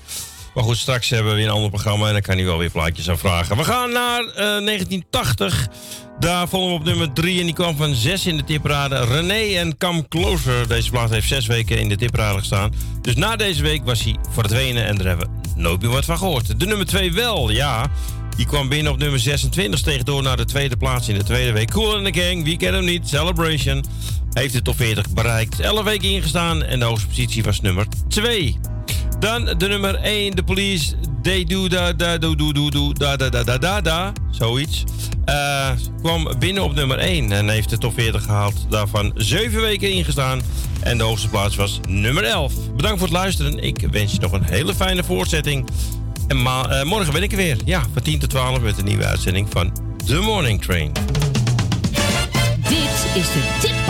Maar 0.53 0.63
goed, 0.63 0.77
straks 0.77 1.09
hebben 1.09 1.31
we 1.31 1.37
weer 1.37 1.47
een 1.47 1.53
ander 1.53 1.69
programma 1.69 2.07
en 2.07 2.13
dan 2.13 2.21
kan 2.21 2.35
hij 2.35 2.45
wel 2.45 2.57
weer 2.57 2.69
plaatjes 2.69 3.09
aan 3.09 3.17
vragen. 3.17 3.57
We 3.57 3.63
gaan 3.63 3.91
naar 3.91 4.19
eh, 4.19 4.35
1980. 4.35 5.67
Daar 6.19 6.47
volgen 6.47 6.69
we 6.69 6.75
op 6.75 6.83
nummer 6.83 7.13
3 7.13 7.39
en 7.39 7.45
die 7.45 7.53
kwam 7.53 7.75
van 7.75 7.95
6 7.95 8.25
in 8.25 8.37
de 8.37 8.43
tipperade. 8.43 9.05
René 9.05 9.57
en 9.57 9.77
Come 9.77 10.07
Closer. 10.07 10.67
Deze 10.67 10.91
plaat 10.91 11.09
heeft 11.09 11.27
6 11.27 11.47
weken 11.47 11.79
in 11.79 11.89
de 11.89 11.97
tipperade 11.97 12.39
gestaan. 12.39 12.73
Dus 13.01 13.15
na 13.15 13.35
deze 13.35 13.61
week 13.61 13.85
was 13.85 14.03
hij 14.03 14.15
verdwenen 14.29 14.85
en 14.85 14.95
daar 14.95 15.07
hebben 15.07 15.27
we 15.27 15.61
nooit 15.61 15.81
meer 15.81 15.91
wat 15.91 16.05
van 16.05 16.17
gehoord. 16.17 16.59
De 16.59 16.65
nummer 16.65 16.85
2 16.85 17.13
wel, 17.13 17.49
ja. 17.49 17.89
Die 18.39 18.47
kwam 18.47 18.69
binnen 18.69 18.91
op 18.91 18.97
nummer 18.97 19.19
26, 19.19 19.79
steeg 19.79 20.03
door 20.03 20.21
naar 20.21 20.37
de 20.37 20.45
tweede 20.45 20.77
plaats 20.77 21.07
in 21.07 21.17
de 21.17 21.23
tweede 21.23 21.51
week. 21.51 21.71
Cool 21.71 21.97
in 21.97 22.11
the 22.11 22.19
Gang, 22.19 22.43
wie 22.43 22.57
kent 22.57 22.75
hem 22.75 22.85
niet? 22.85 23.07
Celebration. 23.07 23.83
Heeft 24.33 24.53
de 24.53 24.61
top 24.61 24.75
40 24.75 25.09
bereikt. 25.09 25.59
11 25.59 25.83
weken 25.83 26.09
ingestaan 26.09 26.63
en 26.63 26.79
de 26.79 26.85
hoogste 26.85 27.07
positie 27.07 27.43
was 27.43 27.61
nummer 27.61 27.85
2. 28.07 28.57
Dan 29.19 29.45
de 29.57 29.67
nummer 29.67 29.95
1, 29.95 30.35
de 30.35 30.43
police. 30.43 30.93
They 31.21 31.43
do 31.43 31.67
da 31.67 31.93
da 31.93 32.17
do 32.17 32.35
do 32.35 32.51
do 32.51 32.69
do 32.69 32.93
da 32.93 33.15
da 33.15 33.29
da 33.29 33.43
da 33.43 33.57
da 33.57 33.81
da. 33.81 34.13
Zoiets. 34.31 34.83
Eh, 35.25 35.69
kwam 36.01 36.33
binnen 36.39 36.63
op 36.63 36.75
nummer 36.75 36.97
1 36.97 37.31
en 37.31 37.49
heeft 37.49 37.69
de 37.69 37.77
top 37.77 37.93
40 37.93 38.23
gehaald. 38.23 38.65
Daarvan 38.69 39.11
7 39.15 39.61
weken 39.61 39.91
ingestaan. 39.91 40.41
En 40.79 40.97
de 40.97 41.03
hoogste 41.03 41.29
plaats 41.29 41.55
was 41.55 41.79
nummer 41.87 42.23
11. 42.23 42.53
Bedankt 42.75 42.99
voor 42.99 43.07
het 43.07 43.17
luisteren. 43.17 43.63
Ik 43.63 43.87
wens 43.91 44.11
je 44.11 44.19
nog 44.19 44.31
een 44.31 44.43
hele 44.43 44.75
fijne 44.75 45.03
voortzetting. 45.03 45.69
En 46.29 46.41
ma- 46.41 46.69
eh, 46.69 46.83
morgen 46.85 47.13
ben 47.13 47.23
ik 47.23 47.31
er 47.31 47.37
weer. 47.37 47.57
Ja, 47.65 47.81
van 47.93 48.01
10 48.01 48.19
tot 48.19 48.29
12 48.29 48.59
met 48.61 48.77
een 48.77 48.85
nieuwe 48.85 49.05
uitzending 49.05 49.47
van 49.51 49.71
The 50.05 50.19
Morning 50.19 50.61
Train. 50.61 50.91
Dit 52.69 53.05
is 53.15 53.27
de 53.31 53.57
Tipparade 53.59 53.88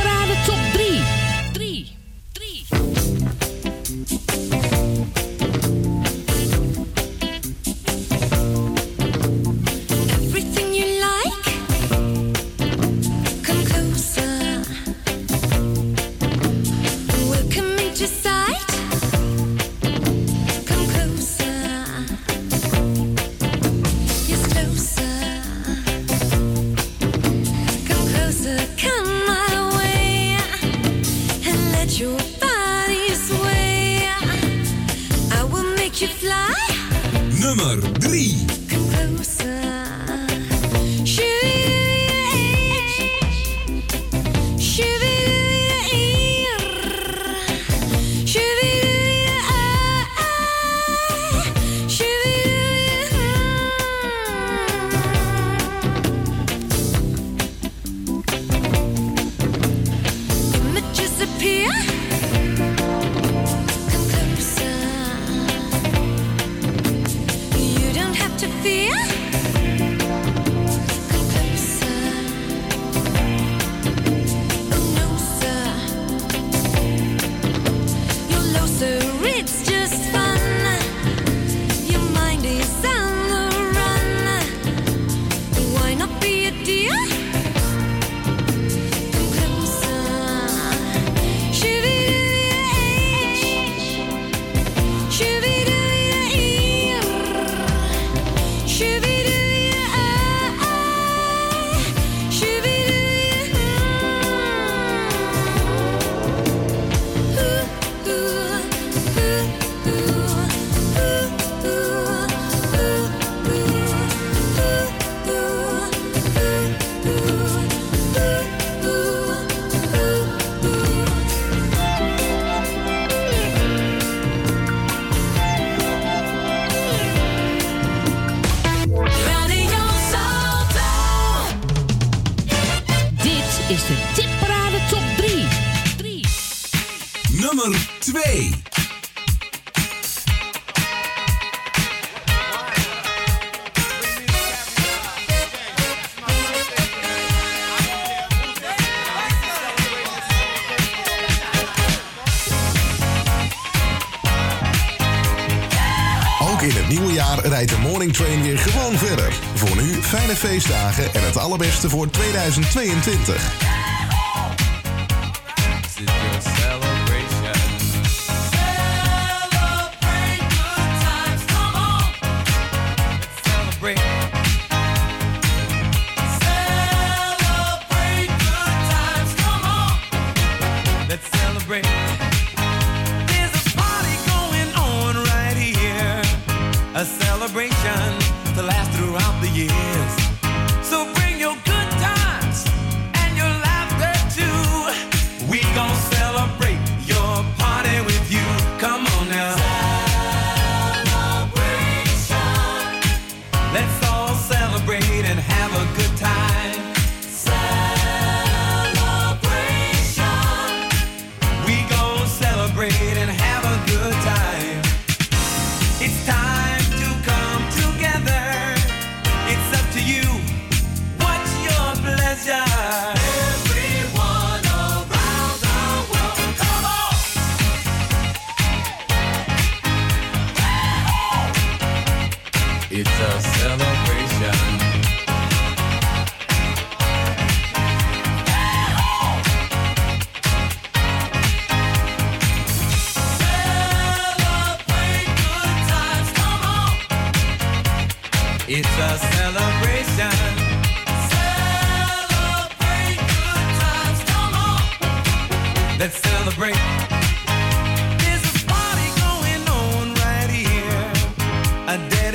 en 161.14 161.24
het 161.26 161.38
allerbeste 161.38 161.90
voor 161.90 162.10
2022. 162.10 163.69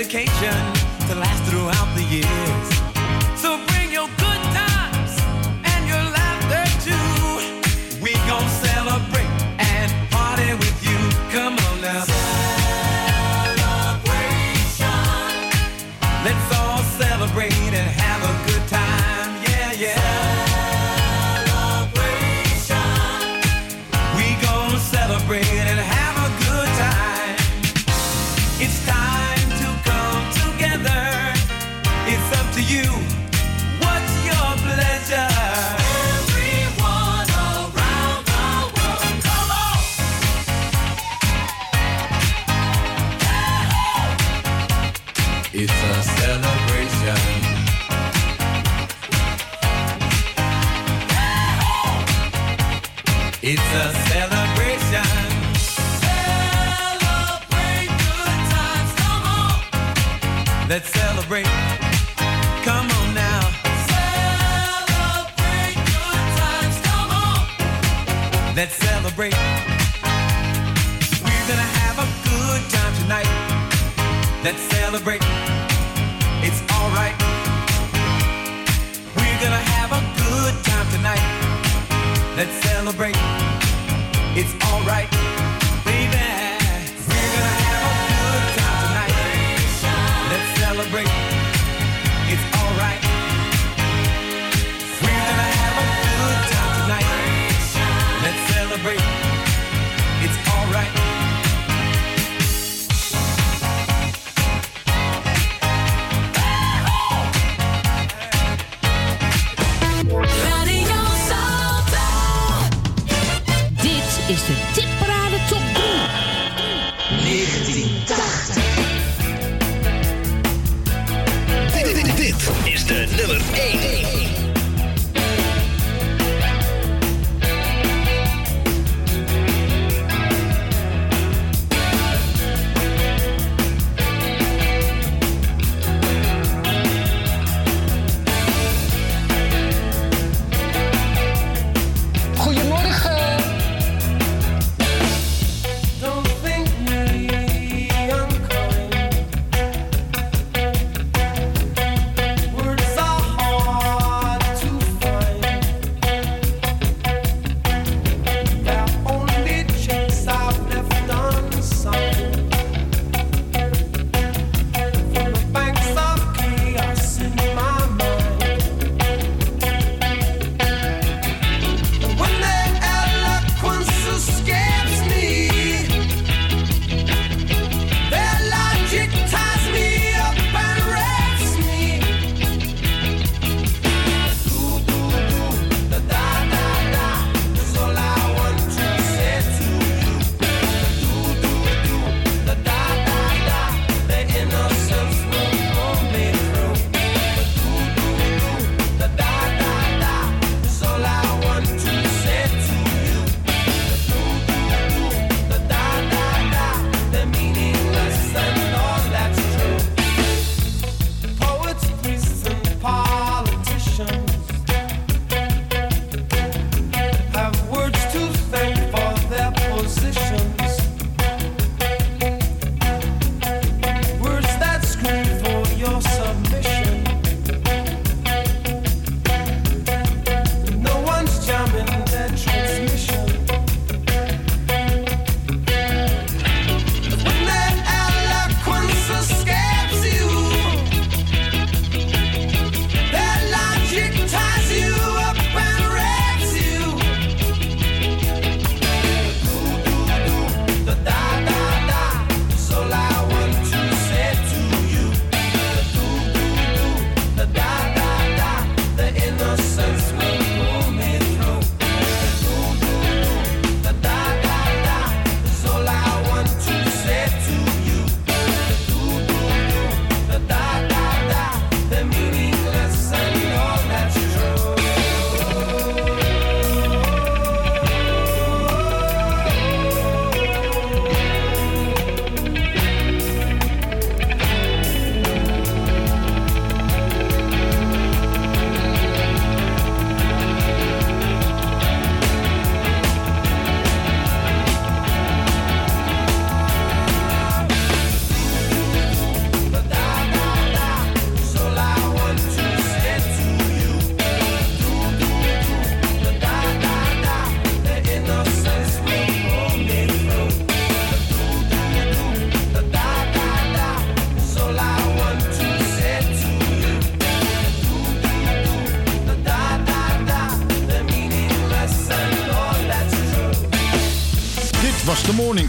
Dedication 0.06 0.74
to 1.08 1.14
last 1.14 1.42
throughout 1.50 1.94
the 1.94 2.02
years. 2.02 2.73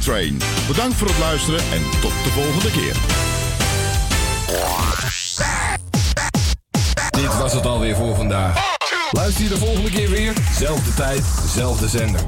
Train. 0.06 0.42
Bedankt 0.68 0.96
voor 0.96 1.08
het 1.08 1.18
luisteren 1.18 1.60
en 1.60 1.82
tot 2.02 2.12
de 2.24 2.30
volgende 2.30 2.72
keer. 2.72 2.96
Dit 7.10 7.38
was 7.38 7.54
het 7.54 7.66
alweer 7.66 7.96
voor 7.96 8.16
vandaag. 8.16 8.78
Luister 9.12 9.44
je 9.44 9.50
de 9.50 9.58
volgende 9.58 9.90
keer 9.90 10.10
weer. 10.10 10.34
Zelfde 10.58 10.94
tijd, 10.94 11.24
zelfde 11.54 11.88
zender. 11.88 12.22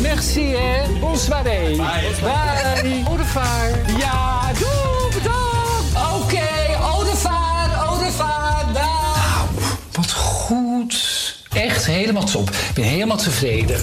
Merci, 0.00 0.54
hè. 0.54 0.98
Bonsoiré. 1.00 1.60
Bye. 1.60 1.76
Bye. 2.20 3.02
Au 3.06 3.16
revoir. 3.16 3.70
Ja, 3.98 4.52
doe, 4.58 5.08
bedankt. 5.12 6.22
Oké, 6.22 6.48
au 6.82 7.02
revoir, 7.10 7.88
au 7.88 7.98
revoir. 7.98 8.72
Dag. 8.72 9.44
Wat 9.92 10.12
goed. 10.12 11.36
Echt 11.52 11.86
helemaal 11.86 12.24
top. 12.24 12.50
Ik 12.50 12.74
ben 12.74 12.84
helemaal 12.84 13.16
tevreden. 13.16 13.80